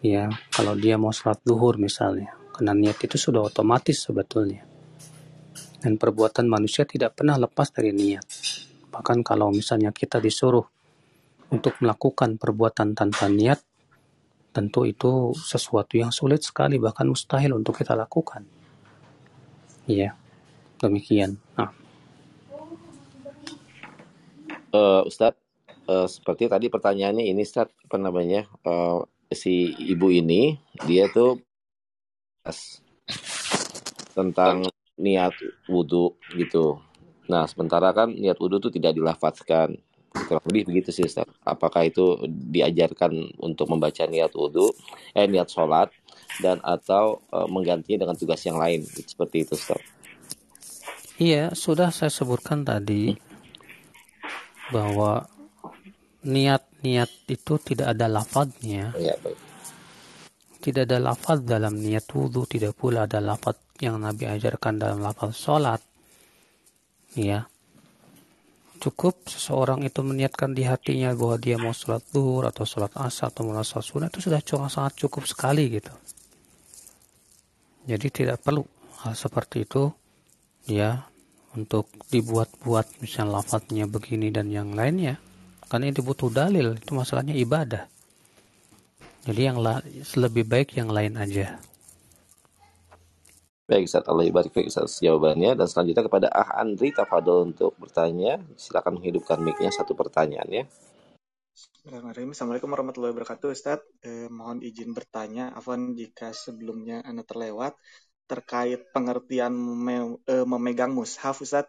Ya 0.00 0.32
kalau 0.52 0.74
dia 0.76 0.96
mau 0.96 1.12
sholat 1.12 1.40
duhur 1.44 1.76
misalnya 1.76 2.32
karena 2.56 2.72
niat 2.72 2.98
itu 3.00 3.16
sudah 3.16 3.46
otomatis 3.48 4.00
sebetulnya. 4.00 4.64
Dan 5.80 5.96
perbuatan 5.96 6.44
manusia 6.44 6.84
tidak 6.84 7.16
pernah 7.16 7.40
lepas 7.40 7.72
dari 7.72 7.92
niat. 7.92 8.24
Bahkan 8.92 9.24
kalau 9.24 9.48
misalnya 9.48 9.96
kita 9.96 10.20
disuruh 10.20 10.64
untuk 11.48 11.80
melakukan 11.80 12.36
perbuatan 12.36 12.92
tanpa 12.92 13.32
niat 13.32 13.64
tentu 14.50 14.82
itu 14.82 15.30
sesuatu 15.34 15.94
yang 15.94 16.10
sulit 16.10 16.42
sekali 16.42 16.76
bahkan 16.76 17.06
mustahil 17.06 17.54
untuk 17.56 17.80
kita 17.80 17.94
lakukan. 17.96 18.44
Ya 19.88 20.12
demikian. 20.82 21.40
Nah. 21.56 21.79
Uh, 24.74 25.02
Ustadz 25.06 25.38
uh, 25.86 26.06
seperti 26.06 26.50
tadi 26.50 26.66
pertanyaannya 26.70 27.24
ini 27.26 27.42
Ustadz 27.42 27.74
apa 27.86 27.96
namanya 27.98 28.46
uh, 28.66 29.04
si 29.30 29.70
ibu 29.78 30.10
ini 30.10 30.58
dia 30.86 31.06
tuh 31.10 31.38
tentang 34.16 34.66
niat 34.98 35.32
wudhu 35.70 36.18
gitu. 36.34 36.82
Nah 37.30 37.46
sementara 37.46 37.94
kan 37.94 38.10
niat 38.10 38.36
wudhu 38.42 38.58
tuh 38.58 38.72
tidak 38.74 38.98
dilafatkan 38.98 39.78
kurang 40.10 40.44
lebih 40.50 40.74
begitu 40.74 40.90
sih 40.90 41.06
Ustaz. 41.06 41.30
Apakah 41.46 41.86
itu 41.86 42.18
diajarkan 42.26 43.38
untuk 43.38 43.70
membaca 43.70 44.02
niat 44.10 44.34
wudhu, 44.34 44.74
eh 45.14 45.26
niat 45.30 45.46
sholat 45.46 45.94
dan 46.42 46.58
atau 46.66 47.22
e, 47.30 47.38
menggantinya 47.46 48.06
dengan 48.06 48.16
tugas 48.18 48.42
yang 48.42 48.58
lain 48.58 48.82
seperti 48.86 49.46
itu 49.46 49.54
Ustaz. 49.54 49.80
Iya, 51.20 51.52
sudah 51.54 51.92
saya 51.94 52.10
sebutkan 52.10 52.66
tadi 52.66 53.14
bahwa 54.70 55.26
niat-niat 56.26 57.10
itu 57.28 57.52
tidak 57.60 57.96
ada 57.96 58.06
lafadznya. 58.06 58.92
Ya, 58.96 59.14
Tidak 60.60 60.84
ada 60.84 61.00
lafaz 61.00 61.40
dalam 61.40 61.80
niat 61.80 62.04
wudhu, 62.12 62.44
tidak 62.44 62.76
pula 62.76 63.08
ada 63.08 63.18
lafaz 63.18 63.56
yang 63.80 63.96
Nabi 63.96 64.28
ajarkan 64.28 64.76
dalam 64.76 65.00
lafaz 65.00 65.32
sholat. 65.32 65.80
Ya. 67.16 67.48
Cukup 68.80 69.28
seseorang 69.28 69.84
itu 69.84 70.00
meniatkan 70.00 70.56
di 70.56 70.64
hatinya 70.64 71.12
bahwa 71.12 71.36
dia 71.36 71.60
mau 71.60 71.72
sholat 71.72 72.00
duhur 72.12 72.48
atau 72.48 72.64
sholat 72.64 72.92
asar 72.96 73.28
atau 73.28 73.44
mau 73.44 73.60
sholat 73.60 73.84
sunnah 73.84 74.08
itu 74.08 74.24
sudah 74.24 74.40
cukup, 74.40 74.72
sangat 74.72 74.96
cukup 74.96 75.28
sekali 75.28 75.68
gitu. 75.68 75.92
Jadi 77.84 78.06
tidak 78.08 78.40
perlu 78.40 78.64
hal 79.04 79.16
seperti 79.16 79.64
itu 79.64 79.88
ya 80.68 81.09
untuk 81.54 81.90
dibuat-buat 82.10 83.02
misalnya 83.02 83.42
lafadznya 83.42 83.90
begini 83.90 84.30
dan 84.30 84.50
yang 84.50 84.74
lainnya 84.74 85.18
karena 85.70 85.90
itu 85.90 86.02
butuh 86.02 86.30
dalil 86.30 86.78
itu 86.78 86.92
masalahnya 86.94 87.34
ibadah 87.34 87.86
jadi 89.26 89.54
yang 89.54 89.58
lebih 90.18 90.44
baik 90.46 90.78
yang 90.78 90.90
lain 90.90 91.18
aja 91.18 91.58
Baik, 93.70 93.86
Ustaz 93.86 94.02
Allah 94.10 94.26
ibarik 94.26 94.50
baik 94.50 94.66
Ustaz 94.66 94.98
jawabannya 94.98 95.54
dan 95.54 95.66
selanjutnya 95.70 96.02
kepada 96.10 96.26
Ah 96.34 96.58
Andri 96.58 96.90
Tafadol 96.90 97.54
untuk 97.54 97.78
bertanya. 97.78 98.42
Silakan 98.58 98.98
menghidupkan 98.98 99.38
mic-nya 99.38 99.70
satu 99.70 99.94
pertanyaan 99.94 100.50
ya. 100.50 100.64
Assalamualaikum 101.86 102.66
warahmatullahi 102.66 103.14
wabarakatuh 103.14 103.54
Ustaz. 103.54 103.78
Eh, 104.02 104.26
mohon 104.26 104.58
izin 104.58 104.90
bertanya, 104.90 105.54
Afwan 105.54 105.94
jika 105.94 106.34
sebelumnya 106.34 106.98
Anda 107.06 107.22
terlewat 107.22 107.78
terkait 108.30 108.86
pengertian 108.94 109.50
eh, 110.30 110.46
memegang 110.46 110.94
mushaf 110.94 111.42
Ustaz 111.42 111.66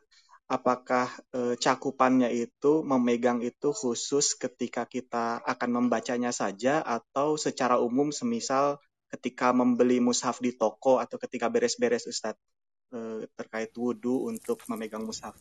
apakah 0.52 1.08
e, 1.32 1.56
cakupannya 1.56 2.28
itu 2.28 2.84
memegang 2.84 3.40
itu 3.40 3.72
khusus 3.72 4.36
ketika 4.36 4.84
kita 4.84 5.40
akan 5.48 5.70
membacanya 5.72 6.36
saja 6.36 6.84
atau 6.84 7.40
secara 7.40 7.80
umum 7.80 8.12
semisal 8.12 8.84
ketika 9.08 9.56
membeli 9.56 10.04
mushaf 10.04 10.44
di 10.44 10.52
toko 10.52 11.00
atau 11.00 11.16
ketika 11.16 11.48
beres-beres 11.48 12.04
Ustadz 12.04 12.44
e, 12.92 13.32
terkait 13.32 13.72
wudhu 13.80 14.28
untuk 14.28 14.60
memegang 14.68 15.08
mushaf. 15.08 15.40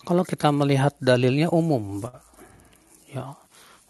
Kalau 0.00 0.24
kita 0.24 0.48
melihat 0.56 0.96
dalilnya 0.96 1.52
umum, 1.52 2.00
Mbak. 2.00 2.18
Ya, 3.12 3.36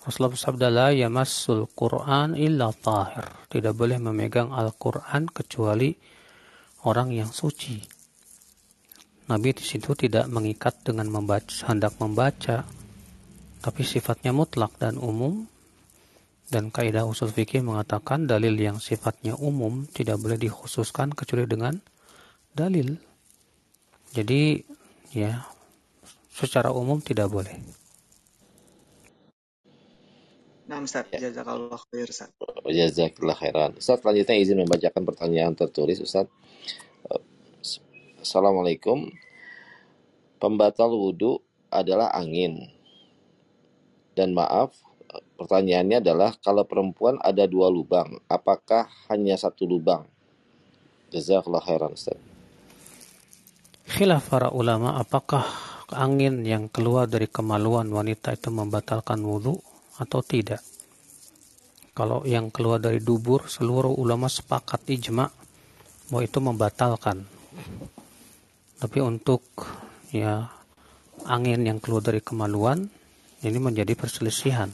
Rasulullah 0.02 0.34
bersabda 0.34 0.66
la 0.72 0.88
yamassul 0.90 1.68
Quran 1.78 2.34
illa 2.34 2.74
tahir. 2.74 3.28
Tidak 3.52 3.76
boleh 3.76 4.00
memegang 4.02 4.50
Al-Quran 4.50 5.28
kecuali 5.30 5.94
orang 6.84 7.10
yang 7.10 7.30
suci. 7.30 7.82
Nabi 9.28 9.52
di 9.52 9.64
situ 9.64 9.92
tidak 9.92 10.30
mengikat 10.30 10.80
dengan 10.84 11.10
membaca, 11.12 11.52
hendak 11.68 11.98
membaca, 12.00 12.64
tapi 13.60 13.82
sifatnya 13.84 14.32
mutlak 14.32 14.76
dan 14.80 14.96
umum. 14.96 15.46
Dan 16.48 16.72
kaidah 16.72 17.04
usul 17.04 17.28
fikih 17.28 17.60
mengatakan 17.60 18.24
dalil 18.24 18.56
yang 18.56 18.80
sifatnya 18.80 19.36
umum 19.36 19.84
tidak 19.92 20.16
boleh 20.16 20.40
dikhususkan 20.40 21.12
kecuali 21.12 21.44
dengan 21.44 21.76
dalil. 22.56 22.96
Jadi 24.16 24.64
ya 25.12 25.44
secara 26.32 26.72
umum 26.72 27.04
tidak 27.04 27.28
boleh. 27.28 27.52
Nah, 30.68 30.84
Ustaz, 30.84 31.08
ya. 31.08 31.32
jazakallah 31.32 31.80
khair, 31.88 32.08
Ustaz. 32.12 32.28
Jazakallah 32.68 33.36
khairan. 33.40 33.70
Ustaz, 33.80 34.04
selanjutnya 34.04 34.36
izin 34.36 34.60
membacakan 34.60 35.02
pertanyaan 35.08 35.56
tertulis, 35.56 35.96
Ustaz. 36.04 36.28
Assalamualaikum. 38.28 39.08
Pembatal 40.36 40.92
wudhu 40.92 41.40
adalah 41.72 42.12
angin. 42.12 42.60
Dan 44.12 44.36
maaf, 44.36 44.76
pertanyaannya 45.40 46.04
adalah 46.04 46.36
kalau 46.36 46.68
perempuan 46.68 47.16
ada 47.24 47.48
dua 47.48 47.72
lubang, 47.72 48.20
apakah 48.28 48.84
hanya 49.08 49.32
satu 49.40 49.64
lubang? 49.64 50.04
Jazakallah 51.08 51.64
khairan 51.64 51.96
Ustaz. 51.96 52.20
Khilaf 53.96 54.28
para 54.28 54.52
ulama 54.52 55.00
apakah 55.00 55.48
angin 55.96 56.44
yang 56.44 56.68
keluar 56.68 57.08
dari 57.08 57.32
kemaluan 57.32 57.88
wanita 57.88 58.36
itu 58.36 58.52
membatalkan 58.52 59.24
wudhu 59.24 59.56
atau 59.96 60.20
tidak? 60.20 60.60
Kalau 61.96 62.28
yang 62.28 62.52
keluar 62.52 62.76
dari 62.76 63.00
dubur, 63.00 63.48
seluruh 63.48 63.96
ulama 63.96 64.28
sepakat 64.28 64.84
ijma 64.84 65.32
bahwa 66.12 66.20
itu 66.20 66.38
membatalkan 66.44 67.24
tapi 68.78 69.02
untuk 69.02 69.42
ya 70.14 70.46
angin 71.26 71.66
yang 71.66 71.82
keluar 71.82 71.98
dari 71.98 72.22
kemaluan 72.22 72.86
ini 73.42 73.58
menjadi 73.58 73.98
perselisihan. 73.98 74.70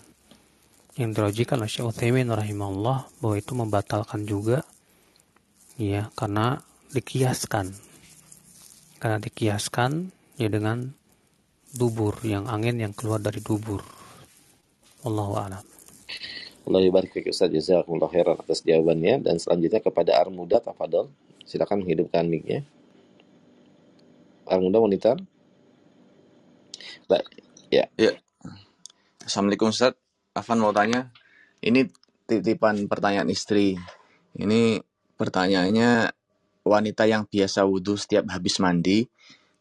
Yang 0.95 1.11
dirojikan 1.19 1.59
oleh 1.59 1.73
Syekh 1.73 1.91
Utsaimin 1.91 2.31
rahimahullah 2.31 3.19
bahwa 3.19 3.35
itu 3.35 3.53
membatalkan 3.57 4.29
juga 4.29 4.63
ya 5.81 6.13
karena 6.15 6.61
dikiaskan. 6.93 7.73
Karena 9.01 9.19
dikiaskan 9.19 10.13
ya 10.39 10.49
dengan 10.53 10.93
dubur 11.75 12.21
yang 12.23 12.47
angin 12.47 12.79
yang 12.79 12.93
keluar 12.93 13.19
dari 13.19 13.41
dubur. 13.43 13.83
Allahu 15.03 15.35
a'lam. 15.35 15.65
Allah 16.65 16.81
barik 16.89 17.13
fiik 17.13 17.29
Ustaz 17.29 17.51
jazakumullah 17.51 18.09
khairan 18.09 18.37
atas 18.39 18.63
jawabannya. 18.63 19.25
Dan 19.25 19.41
selanjutnya 19.41 19.81
kepada 19.81 20.17
Armuda 20.21 20.61
Tafadol. 20.63 21.11
Silakan 21.45 21.85
menghidupkan 21.85 22.25
mic-nya 22.25 22.65
Muda 24.53 24.79
Monitor. 24.81 25.17
Baik, 27.09 27.27
ya. 27.73 27.89
Ya. 27.97 28.13
Assalamualaikum 29.25 29.73
Ustaz. 29.73 29.97
Afan 30.37 30.61
mau 30.61 30.75
tanya, 30.75 31.15
ini 31.65 31.89
titipan 32.29 32.85
pertanyaan 32.91 33.31
istri. 33.33 33.79
Ini 34.37 34.83
pertanyaannya 35.17 36.13
wanita 36.67 37.07
yang 37.09 37.25
biasa 37.25 37.65
wudhu 37.65 37.95
setiap 37.97 38.29
habis 38.35 38.59
mandi 38.61 39.07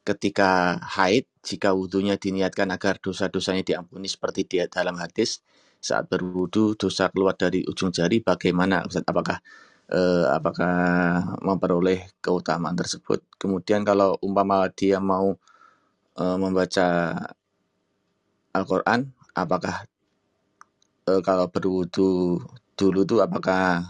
ketika 0.04 0.82
haid 1.00 1.30
jika 1.46 1.72
wudhunya 1.72 2.20
diniatkan 2.20 2.74
agar 2.74 3.00
dosa-dosanya 3.00 3.64
diampuni 3.64 4.12
seperti 4.12 4.44
di 4.44 4.58
dalam 4.68 5.00
hadis 5.00 5.40
saat 5.80 6.12
berwudhu 6.12 6.76
dosa 6.76 7.08
keluar 7.12 7.36
dari 7.40 7.64
ujung 7.64 7.92
jari 7.94 8.20
bagaimana 8.20 8.84
Ustaz? 8.88 9.06
Apakah 9.08 9.40
eh, 9.92 10.26
apakah 10.32 10.76
memperoleh 11.44 12.08
keutamaan 12.24 12.78
tersebut? 12.78 13.24
Kemudian 13.36 13.84
kalau 13.84 14.16
umpama 14.24 14.70
dia 14.72 15.02
mau 15.04 15.36
eh, 16.20 16.38
membaca 16.40 16.88
Al-Qur'an 18.54 19.10
apakah 19.34 19.90
eh, 21.10 21.22
kalau 21.26 21.50
berwudhu 21.50 22.40
dulu 22.78 23.02
tuh 23.04 23.20
apakah 23.26 23.84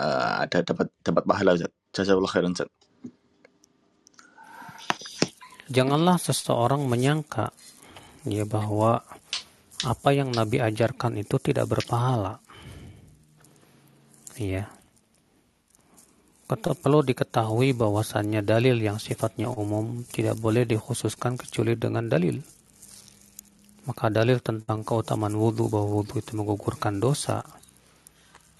eh, 0.00 0.32
ada 0.48 0.58
dapat 0.64 0.88
dapat 1.04 1.22
pahala 1.28 1.50
Ustaz? 1.54 1.72
Jazakallahu 1.94 2.32
khairan 2.32 2.54
Ustaz. 2.56 2.70
Janganlah 5.64 6.20
seseorang 6.20 6.84
menyangka 6.84 7.48
ya 8.28 8.44
bahwa 8.44 9.00
apa 9.84 10.10
yang 10.16 10.32
Nabi 10.32 10.60
ajarkan 10.60 11.20
itu 11.20 11.36
tidak 11.40 11.68
berpahala. 11.68 12.40
Iya. 14.40 14.83
Perlu 16.44 17.00
diketahui 17.00 17.72
bahwasannya 17.72 18.44
dalil 18.44 18.76
yang 18.76 19.00
sifatnya 19.00 19.48
umum 19.48 20.04
tidak 20.12 20.36
boleh 20.36 20.68
dikhususkan 20.68 21.40
kecuali 21.40 21.72
dengan 21.74 22.04
dalil. 22.04 22.36
Maka 23.88 24.12
dalil 24.12 24.40
tentang 24.44 24.84
keutamaan 24.84 25.36
wudhu 25.36 25.72
bahwa 25.72 26.00
wudhu 26.00 26.20
itu 26.20 26.36
menggugurkan 26.36 27.00
dosa 27.00 27.44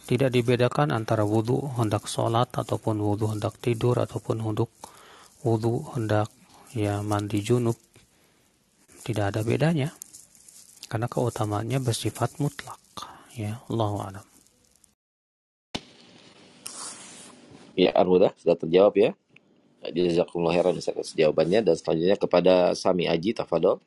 tidak 0.05 0.37
dibedakan 0.37 0.93
antara 0.93 1.25
wudhu 1.25 1.81
hendak 1.81 2.05
sholat 2.05 2.53
ataupun 2.53 3.01
wudhu 3.01 3.33
hendak 3.33 3.57
tidur 3.57 3.97
ataupun 3.97 4.45
hendak 4.45 4.69
wudhu 5.41 5.81
hendak 5.97 6.29
ya 6.77 7.01
mandi 7.01 7.41
junub 7.41 7.77
tidak 9.01 9.33
ada 9.33 9.41
bedanya 9.41 9.97
karena 10.93 11.09
keutamaannya 11.09 11.81
bersifat 11.81 12.37
mutlak 12.37 12.81
ya 13.33 13.65
Allah 13.73 13.93
alam 14.13 14.34
ya 17.75 17.91
Armuda 17.95 18.31
sudah 18.39 18.57
terjawab 18.59 18.95
ya. 18.95 19.11
Jazakumullah 19.85 20.57
khairan 20.57 20.81
atas 20.81 21.13
jawabannya. 21.13 21.61
Dan 21.61 21.75
selanjutnya 21.77 22.17
kepada 22.17 22.73
Sami 22.73 23.05
Aji 23.05 23.37
Tafadol. 23.37 23.83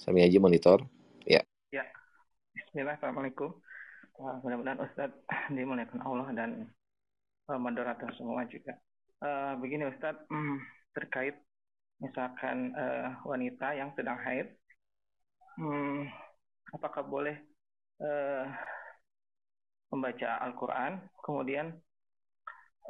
Sami 0.00 0.24
Aji 0.24 0.40
monitor. 0.40 0.80
Ya. 1.28 1.44
Ya. 1.74 1.84
Bismillah 2.56 2.96
Assalamualaikum. 2.96 3.52
Uh, 4.16 4.36
mudah-mudahan 4.44 4.80
Ustadz 4.80 5.16
dimuliakan 5.56 6.00
Allah 6.04 6.28
dan 6.32 6.50
uh, 7.52 7.60
moderator 7.60 8.08
semua 8.16 8.48
juga. 8.48 8.76
Uh, 9.20 9.60
begini 9.60 9.88
Ustadz 9.88 10.24
mm, 10.32 10.56
terkait 10.96 11.36
misalkan 12.00 12.72
uh, 12.72 13.20
wanita 13.28 13.76
yang 13.76 13.92
sedang 13.92 14.16
haid, 14.24 14.48
hmm, 15.60 16.08
apakah 16.72 17.04
boleh 17.04 17.36
uh, 18.00 18.48
membaca 19.92 20.40
Al-Quran, 20.48 20.92
kemudian 21.20 21.76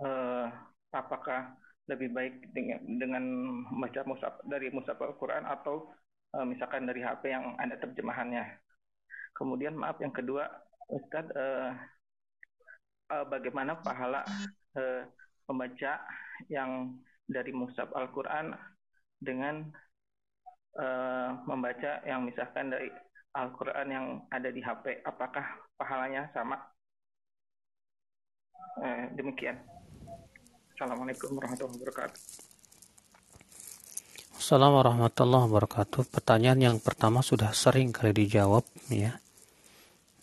uh, 0.01 0.47
apakah 0.91 1.55
lebih 1.91 2.15
baik 2.15 2.35
dengan, 2.55 2.81
dengan 2.99 3.25
membaca 3.67 4.01
musab 4.07 4.33
dari 4.47 4.71
musab 4.71 4.99
Al-Quran 5.03 5.43
atau 5.47 5.91
uh, 6.39 6.47
misalkan 6.47 6.87
dari 6.87 7.03
HP 7.03 7.35
yang 7.35 7.59
ada 7.59 7.75
terjemahannya. 7.79 8.47
Kemudian 9.35 9.75
maaf 9.75 9.99
yang 9.99 10.15
kedua, 10.15 10.47
Ustadz, 10.91 11.35
uh, 11.35 11.75
uh, 13.11 13.25
bagaimana 13.27 13.79
pahala 13.83 14.23
uh, 14.79 15.03
membaca 15.51 15.93
yang 16.47 16.95
dari 17.31 17.55
mushaf 17.55 17.91
Al-Quran 17.95 18.55
dengan 19.23 19.67
uh, 20.79 21.31
membaca 21.47 22.03
yang 22.07 22.27
misalkan 22.27 22.71
dari 22.71 22.91
Al-Quran 23.35 23.87
yang 23.91 24.07
ada 24.35 24.51
di 24.51 24.59
HP. 24.63 25.07
Apakah 25.07 25.47
pahalanya 25.79 26.27
sama? 26.35 26.59
Uh, 28.79 29.11
demikian. 29.15 29.59
Assalamualaikum 30.81 31.37
warahmatullahi 31.37 31.77
wabarakatuh. 31.77 32.21
Assalamualaikum 34.41 34.81
warahmatullahi 34.81 35.45
wabarakatuh. 35.53 36.03
Pertanyaan 36.09 36.57
yang 36.57 36.77
pertama 36.81 37.21
sudah 37.21 37.53
sering 37.53 37.93
kali 37.93 38.17
dijawab 38.17 38.65
ya. 38.89 39.21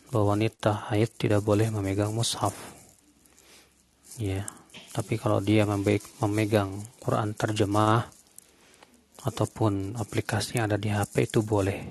Bahwa 0.09 0.33
wanita 0.33 0.89
haid 0.89 1.13
tidak 1.13 1.45
boleh 1.45 1.69
memegang 1.69 2.09
mushaf. 2.09 2.57
Ya, 4.17 4.49
tapi 4.97 5.21
kalau 5.21 5.45
dia 5.45 5.61
memegang 6.25 6.73
Quran 7.05 7.37
terjemah 7.37 8.09
ataupun 9.29 9.93
aplikasi 9.93 10.57
yang 10.57 10.73
ada 10.73 10.81
di 10.81 10.89
HP 10.89 11.29
itu 11.29 11.45
boleh. 11.45 11.85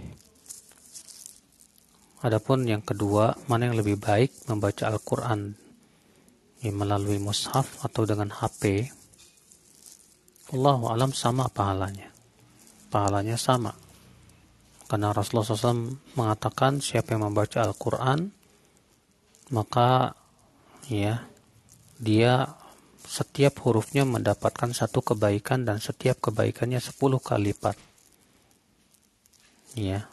Adapun 2.26 2.66
yang 2.66 2.82
kedua, 2.82 3.30
mana 3.46 3.70
yang 3.70 3.78
lebih 3.78 3.94
baik 3.94 4.34
membaca 4.50 4.90
Al-Quran 4.90 5.54
ya, 6.60 6.72
melalui 6.72 7.20
mushaf 7.20 7.84
atau 7.84 8.06
dengan 8.08 8.32
HP? 8.32 8.92
Allah 10.54 10.78
alam 10.94 11.10
sama 11.10 11.50
pahalanya. 11.50 12.12
Pahalanya 12.88 13.34
sama. 13.34 13.74
Karena 14.86 15.10
Rasulullah 15.10 15.50
SAW 15.50 15.98
mengatakan 16.14 16.78
siapa 16.78 17.18
yang 17.18 17.26
membaca 17.26 17.58
Al-Quran, 17.58 18.30
maka 19.50 20.14
ya 20.86 21.26
dia 21.98 22.46
setiap 23.06 23.62
hurufnya 23.66 24.06
mendapatkan 24.06 24.70
satu 24.70 25.02
kebaikan 25.02 25.66
dan 25.66 25.82
setiap 25.82 26.22
kebaikannya 26.30 26.78
sepuluh 26.78 27.18
kali 27.18 27.50
lipat. 27.54 27.74
Ya. 29.74 30.06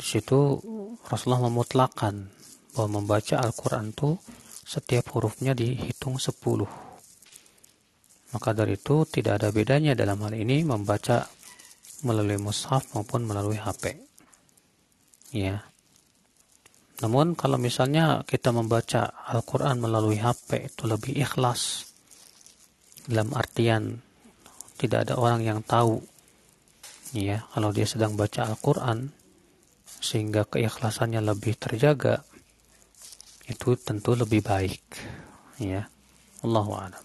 Di 0.00 0.04
situ 0.04 0.58
Rasulullah 1.04 1.52
memutlakan 1.52 2.32
bahwa 2.72 3.00
membaca 3.00 3.36
Al-Quran 3.36 3.92
itu 3.92 4.16
setiap 4.62 5.10
hurufnya 5.12 5.52
dihitung 5.52 6.16
sepuluh. 6.16 6.70
Maka 8.32 8.56
dari 8.56 8.80
itu 8.80 9.04
tidak 9.04 9.42
ada 9.42 9.48
bedanya 9.52 9.92
dalam 9.92 10.22
hal 10.24 10.32
ini 10.32 10.64
membaca 10.64 11.28
melalui 12.06 12.40
mushaf 12.40 12.94
maupun 12.96 13.28
melalui 13.28 13.60
HP. 13.60 13.98
Ya. 15.36 15.60
Namun 17.04 17.34
kalau 17.34 17.58
misalnya 17.58 18.22
kita 18.24 18.54
membaca 18.54 19.10
Al-Quran 19.28 19.82
melalui 19.82 20.16
HP 20.16 20.72
itu 20.72 20.88
lebih 20.88 21.18
ikhlas. 21.18 21.90
Dalam 23.04 23.34
artian 23.34 23.98
tidak 24.78 25.10
ada 25.10 25.14
orang 25.18 25.42
yang 25.42 25.60
tahu 25.66 25.98
ya 27.12 27.44
kalau 27.52 27.74
dia 27.74 27.84
sedang 27.84 28.16
baca 28.16 28.48
Al-Quran 28.48 29.12
sehingga 30.02 30.48
keikhlasannya 30.48 31.20
lebih 31.20 31.58
terjaga 31.60 32.24
itu 33.46 33.74
tentu 33.78 34.14
lebih 34.14 34.42
baik. 34.44 34.82
Ya. 35.58 35.90
Allah 36.42 36.66
a'lam. 36.66 37.04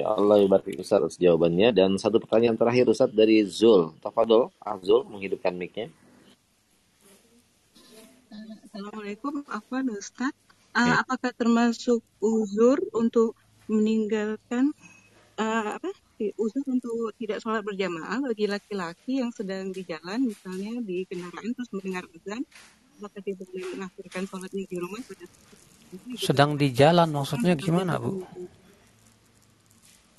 Ya 0.00 0.08
Allah 0.08 0.40
ibarat 0.40 0.64
Ustaz 0.80 1.20
jawabannya. 1.20 1.76
Dan 1.76 2.00
satu 2.00 2.16
pertanyaan 2.20 2.56
terakhir 2.56 2.88
Ustaz 2.88 3.12
dari 3.12 3.44
Zul. 3.44 3.92
Tafadol 4.00 4.48
Azul 4.60 5.04
menghidupkan 5.08 5.52
mic-nya. 5.52 5.92
Assalamualaikum, 8.64 9.44
apa 9.52 9.84
Ustaz? 9.92 10.32
Uh, 10.72 11.04
apakah 11.04 11.36
termasuk 11.36 12.00
uzur 12.24 12.80
untuk 12.96 13.36
meninggalkan 13.68 14.72
uh, 15.36 15.76
apa? 15.76 15.92
Uzur 16.40 16.64
untuk 16.64 17.12
tidak 17.20 17.44
sholat 17.44 17.60
berjamaah 17.60 18.24
bagi 18.24 18.48
laki-laki 18.48 19.20
yang 19.20 19.28
sedang 19.36 19.68
di 19.76 19.84
jalan, 19.84 20.24
misalnya 20.24 20.80
di 20.80 21.04
kendaraan 21.04 21.52
terus 21.52 21.68
mendengar 21.76 22.08
azan, 22.08 22.48
apakah 22.98 23.20
dia 23.24 23.34
boleh 23.38 23.64
mengakhirkan 23.76 24.22
sholatnya 24.28 24.64
di 24.66 24.76
rumah 24.78 25.00
pada 25.04 25.26
sedang 26.16 26.56
di 26.56 26.72
jalan 26.72 27.08
maksudnya 27.12 27.52
gimana 27.56 28.00
bu? 28.00 28.24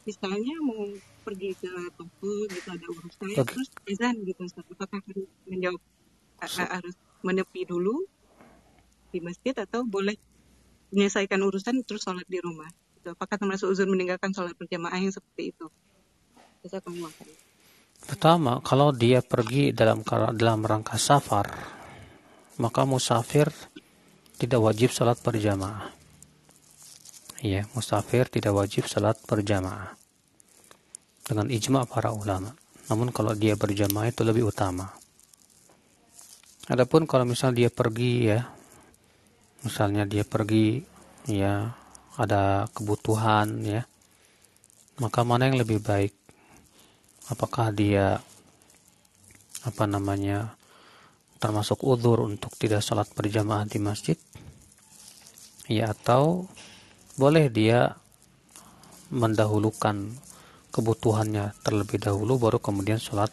Misalnya 0.04 0.56
mau 0.62 0.92
pergi 1.24 1.56
ke 1.56 1.72
toko 1.96 2.32
gitu 2.52 2.68
ada 2.68 2.86
urusan 2.92 3.28
okay. 3.32 3.48
terus 3.48 3.70
azan 3.88 4.16
gitu 4.28 4.44
apakah 4.44 5.00
harus 5.00 5.30
menjawab 5.48 5.82
harus 6.44 6.96
menepi 7.24 7.64
dulu 7.64 8.04
di 9.16 9.24
masjid 9.24 9.56
atau 9.56 9.88
boleh 9.88 10.20
menyelesaikan 10.92 11.40
urusan 11.42 11.82
terus 11.88 12.06
sholat 12.06 12.28
di 12.30 12.38
rumah. 12.44 12.70
Itu. 13.00 13.14
Apakah 13.16 13.40
termasuk 13.40 13.72
uzur 13.72 13.90
meninggalkan 13.90 14.36
sholat 14.36 14.54
berjamaah 14.54 15.00
yang 15.00 15.14
seperti 15.14 15.56
itu? 15.56 15.68
Pertama, 18.04 18.64
kalau 18.64 18.96
dia 18.96 19.20
pergi 19.20 19.76
dalam 19.76 20.00
dalam 20.36 20.64
rangka 20.64 20.96
safar, 20.96 21.48
maka 22.58 22.86
musafir 22.86 23.49
tidak 24.38 24.60
wajib 24.62 24.89
sholat 24.91 25.18
berjamaah. 25.22 25.89
Ya, 27.43 27.68
musafir 27.76 28.28
tidak 28.28 28.56
wajib 28.56 28.88
sholat 28.88 29.20
berjamaah. 29.26 29.95
Dengan 31.24 31.47
ijma 31.47 31.88
para 31.88 32.12
ulama. 32.12 32.56
Namun 32.91 33.16
kalau 33.16 33.32
dia 33.36 33.56
berjamaah 33.56 34.12
itu 34.12 34.28
lebih 34.28 34.51
utama. 34.51 34.91
Adapun 36.68 37.04
kalau 37.04 37.28
misal 37.28 37.51
dia 37.51 37.68
pergi 37.68 38.32
ya 38.32 38.39
misalnya 39.64 40.04
dia 40.04 40.28
pergi 40.28 40.84
ya 41.32 41.72
ada 42.20 42.68
kebutuhan 42.76 43.64
ya 43.64 43.88
maka 44.99 45.24
mana 45.24 45.47
yang 45.47 45.60
lebih 45.64 45.80
baik 45.80 46.12
apakah 47.32 47.72
dia 47.72 48.20
apa 49.64 49.84
namanya 49.88 50.60
termasuk 51.44 51.84
udur 51.84 52.24
untuk 52.24 52.56
tidak 52.56 52.80
sholat 52.80 53.12
berjamaah 53.12 53.68
di 53.68 53.76
masjid. 53.84 54.16
Ya 55.68 55.91
atau 55.91 56.48
boleh 57.20 57.52
dia 57.52 58.00
mendahulukan 59.12 60.16
kebutuhannya 60.72 61.52
terlebih 61.60 62.00
dahulu 62.00 62.39
baru 62.39 62.64
kemudian 62.64 62.96
sholat 62.96 63.28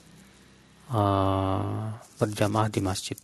uh, 0.90 1.94
berjamaah 2.18 2.66
di 2.66 2.82
masjid. 2.82 3.14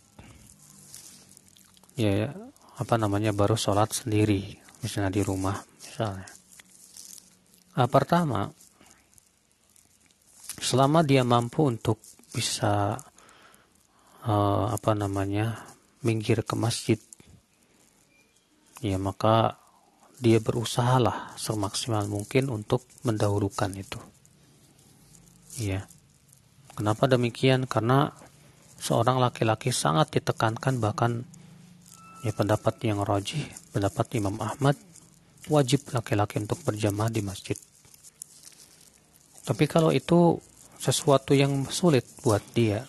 Ya 1.99 2.31
apa 2.79 2.95
namanya 2.95 3.35
baru 3.35 3.59
sholat 3.59 3.91
sendiri 3.91 4.55
misalnya 4.79 5.11
di 5.11 5.19
rumah 5.19 5.59
misalnya. 5.83 6.31
Uh, 7.75 7.91
pertama 7.91 8.47
selama 10.63 11.03
dia 11.03 11.27
mampu 11.27 11.67
untuk 11.67 11.99
bisa 12.31 12.95
uh, 14.25 14.73
apa 14.73 14.97
namanya 14.97 15.67
minggir 16.01 16.41
ke 16.41 16.55
masjid 16.55 16.97
ya 18.81 18.97
maka 19.01 19.57
dia 20.17 20.41
berusahalah 20.41 21.37
semaksimal 21.37 22.09
mungkin 22.09 22.49
untuk 22.49 22.81
mendahulukan 23.05 23.69
itu. 23.77 24.01
Ya. 25.61 25.85
Kenapa 26.73 27.09
demikian? 27.09 27.69
Karena 27.69 28.13
seorang 28.81 29.21
laki-laki 29.21 29.69
sangat 29.73 30.13
ditekankan 30.13 30.81
bahkan 30.81 31.25
ya 32.25 32.33
pendapat 32.33 32.81
yang 32.85 33.01
rajih, 33.01 33.45
pendapat 33.73 34.17
Imam 34.17 34.37
Ahmad 34.41 34.77
wajib 35.49 35.85
laki-laki 35.93 36.41
untuk 36.41 36.61
berjamaah 36.65 37.13
di 37.13 37.21
masjid. 37.21 37.57
Tapi 39.45 39.63
kalau 39.69 39.93
itu 39.93 40.37
sesuatu 40.77 41.33
yang 41.33 41.65
sulit 41.71 42.05
buat 42.21 42.41
dia, 42.51 42.83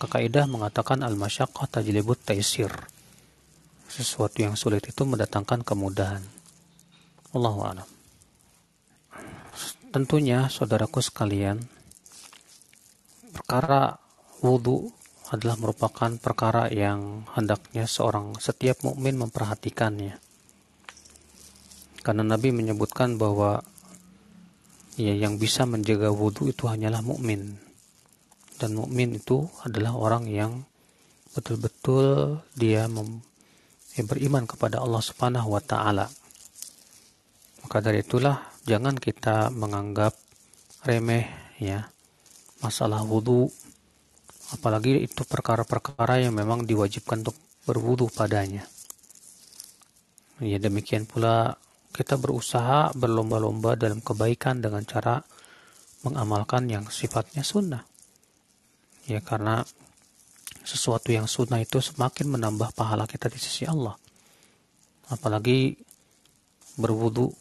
kekaidah 0.00 0.48
mengatakan 0.48 1.04
al-masyaqqah 1.04 1.68
tajlibut 1.68 2.24
taisir 2.24 2.72
sesuatu 3.90 4.40
yang 4.40 4.54
sulit 4.54 4.86
itu 4.86 5.02
mendatangkan 5.02 5.66
kemudahan. 5.66 6.22
Allahu 7.34 7.60
a'lam. 7.66 7.88
Tentunya 9.90 10.46
saudaraku 10.46 11.02
sekalian, 11.02 11.58
perkara 13.34 13.98
wudhu 14.38 14.94
adalah 15.34 15.58
merupakan 15.58 16.10
perkara 16.18 16.70
yang 16.70 17.26
hendaknya 17.34 17.90
seorang 17.90 18.38
setiap 18.38 18.82
mukmin 18.86 19.18
memperhatikannya. 19.18 20.14
Karena 22.00 22.22
Nabi 22.22 22.54
menyebutkan 22.54 23.18
bahwa 23.18 23.62
ya 24.94 25.14
yang 25.14 25.36
bisa 25.38 25.66
menjaga 25.66 26.14
wudhu 26.14 26.50
itu 26.50 26.70
hanyalah 26.70 27.02
mukmin. 27.02 27.58
Dan 28.60 28.76
mukmin 28.76 29.16
itu 29.16 29.48
adalah 29.64 29.96
orang 29.96 30.28
yang 30.28 30.68
betul-betul 31.32 32.44
dia 32.52 32.84
mem 32.84 33.24
yang 33.96 34.06
beriman 34.06 34.44
kepada 34.44 34.84
Allah 34.84 35.00
Subhanahu 35.00 35.56
wa 35.56 35.62
taala. 35.64 36.06
Maka 37.64 37.80
dari 37.80 38.04
itulah 38.04 38.36
jangan 38.68 39.00
kita 39.00 39.48
menganggap 39.48 40.12
remeh 40.84 41.56
ya 41.56 41.88
masalah 42.60 43.00
wudhu 43.00 43.48
apalagi 44.52 45.08
itu 45.08 45.24
perkara-perkara 45.24 46.20
yang 46.20 46.36
memang 46.36 46.68
diwajibkan 46.68 47.24
untuk 47.24 47.36
berwudhu 47.64 48.12
padanya. 48.12 48.68
Ya 50.40 50.56
demikian 50.56 51.04
pula 51.04 51.56
kita 51.92 52.16
berusaha 52.16 52.94
berlomba-lomba 52.96 53.76
dalam 53.76 54.00
kebaikan 54.00 54.62
dengan 54.64 54.86
cara 54.86 55.20
mengamalkan 56.00 56.70
yang 56.70 56.88
sifatnya 56.88 57.44
sunnah. 57.44 57.89
Ya 59.10 59.18
karena 59.18 59.66
sesuatu 60.62 61.10
yang 61.10 61.26
sunnah 61.26 61.58
itu 61.58 61.82
semakin 61.82 62.38
menambah 62.38 62.70
pahala 62.78 63.10
kita 63.10 63.26
di 63.26 63.42
sisi 63.42 63.66
Allah. 63.66 63.98
Apalagi 65.10 65.74
berwudu 66.78 67.34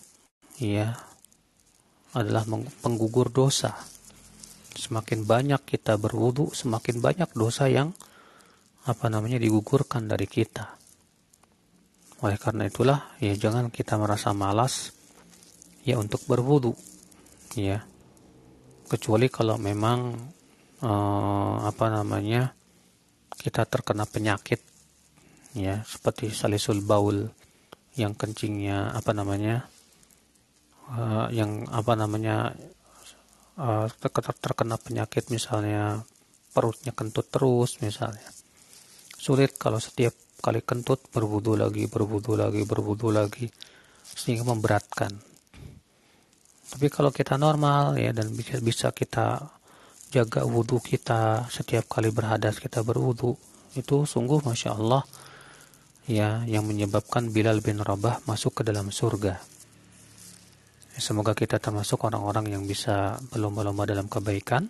ya 0.57 0.97
adalah 2.17 2.41
penggugur 2.82 3.30
dosa. 3.30 3.78
Semakin 4.74 5.30
banyak 5.30 5.61
kita 5.61 6.01
berwudu, 6.01 6.49
semakin 6.57 7.05
banyak 7.05 7.30
dosa 7.38 7.70
yang 7.70 7.93
apa 8.89 9.05
namanya 9.13 9.38
digugurkan 9.38 10.09
dari 10.09 10.26
kita. 10.26 10.74
Oleh 12.26 12.41
karena 12.41 12.65
itulah 12.65 13.13
ya 13.22 13.38
jangan 13.38 13.70
kita 13.70 14.01
merasa 14.01 14.34
malas 14.34 14.89
ya 15.86 16.01
untuk 16.01 16.26
berwudu 16.26 16.74
ya. 17.53 17.86
Kecuali 18.89 19.30
kalau 19.30 19.61
memang 19.61 20.17
eh, 20.84 21.55
apa 21.65 21.86
namanya 21.91 22.51
kita 23.39 23.63
terkena 23.67 24.03
penyakit 24.03 24.59
ya 25.55 25.82
seperti 25.82 26.30
salisul 26.30 26.84
baul 26.84 27.25
yang 27.97 28.13
kencingnya 28.13 28.93
apa 28.93 29.11
namanya 29.11 29.65
uh, 30.93 31.27
yang 31.34 31.65
apa 31.69 31.93
namanya 31.97 32.53
uh, 33.57 33.86
terkena 34.39 34.80
penyakit 34.80 35.30
misalnya 35.30 36.01
perutnya 36.49 36.95
kentut 36.95 37.30
terus 37.30 37.77
misalnya. 37.84 38.25
Sulit 39.19 39.59
kalau 39.59 39.77
setiap 39.77 40.15
kali 40.39 40.63
kentut 40.63 41.03
berwudu 41.11 41.59
lagi 41.59 41.86
berwudu 41.91 42.39
lagi 42.39 42.63
berwudu 42.63 43.11
lagi 43.11 43.51
sehingga 44.03 44.47
memberatkan. 44.47 45.11
Tapi 46.69 46.88
kalau 46.88 47.09
kita 47.09 47.36
normal 47.36 47.97
ya 47.97 48.13
dan 48.13 48.32
bisa 48.32 48.61
bisa 48.61 48.93
kita 48.93 49.59
jaga 50.10 50.41
wudhu 50.41 50.82
kita 50.82 51.45
setiap 51.53 51.86
kali 51.86 52.10
berhadas 52.10 52.57
kita 52.57 52.82
berwudhu 52.82 53.38
itu 53.78 54.10
sungguh 54.10 54.41
masya 54.41 54.74
Allah 54.74 55.05
ya 56.10 56.41
yang 56.49 56.66
menyebabkan 56.66 57.30
Bilal 57.30 57.62
bin 57.62 57.78
Rabah 57.78 58.26
masuk 58.26 58.60
ke 58.60 58.62
dalam 58.66 58.89
surga. 58.89 59.38
Semoga 60.99 61.38
kita 61.38 61.62
termasuk 61.62 62.01
orang-orang 62.03 62.49
yang 62.49 62.64
bisa 62.66 63.22
berlomba-lomba 63.30 63.88
dalam 63.88 64.10
kebaikan 64.12 64.68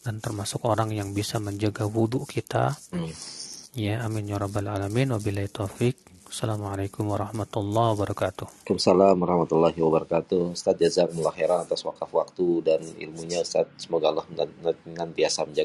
dan 0.00 0.14
termasuk 0.22 0.64
orang 0.64 0.94
yang 0.94 1.10
bisa 1.12 1.42
menjaga 1.42 1.84
wudhu 1.84 2.24
kita. 2.24 2.78
Ya 3.74 4.00
amin 4.06 4.30
ya 4.30 4.38
rabbal 4.38 4.70
alamin. 4.70 5.12
Wabillahi 5.12 5.50
taufik 5.50 6.11
Assalamualaikum 6.32 7.12
warahmatullahi 7.12 7.92
wabarakatuh. 7.92 8.48
Waalaikumsalam 8.48 9.20
warahmatullahi 9.20 9.76
wabarakatuh. 9.76 10.56
Ustaz 10.56 10.80
jazakumullah 10.80 11.28
khairan 11.36 11.60
atas 11.60 11.84
wakaf 11.84 12.08
waktu 12.08 12.64
dan 12.64 12.80
ilmunya 12.96 13.44
Ustaz. 13.44 13.68
Semoga 13.76 14.08
Allah 14.08 14.24
nantiasa 14.88 15.44
menjaga 15.44 15.60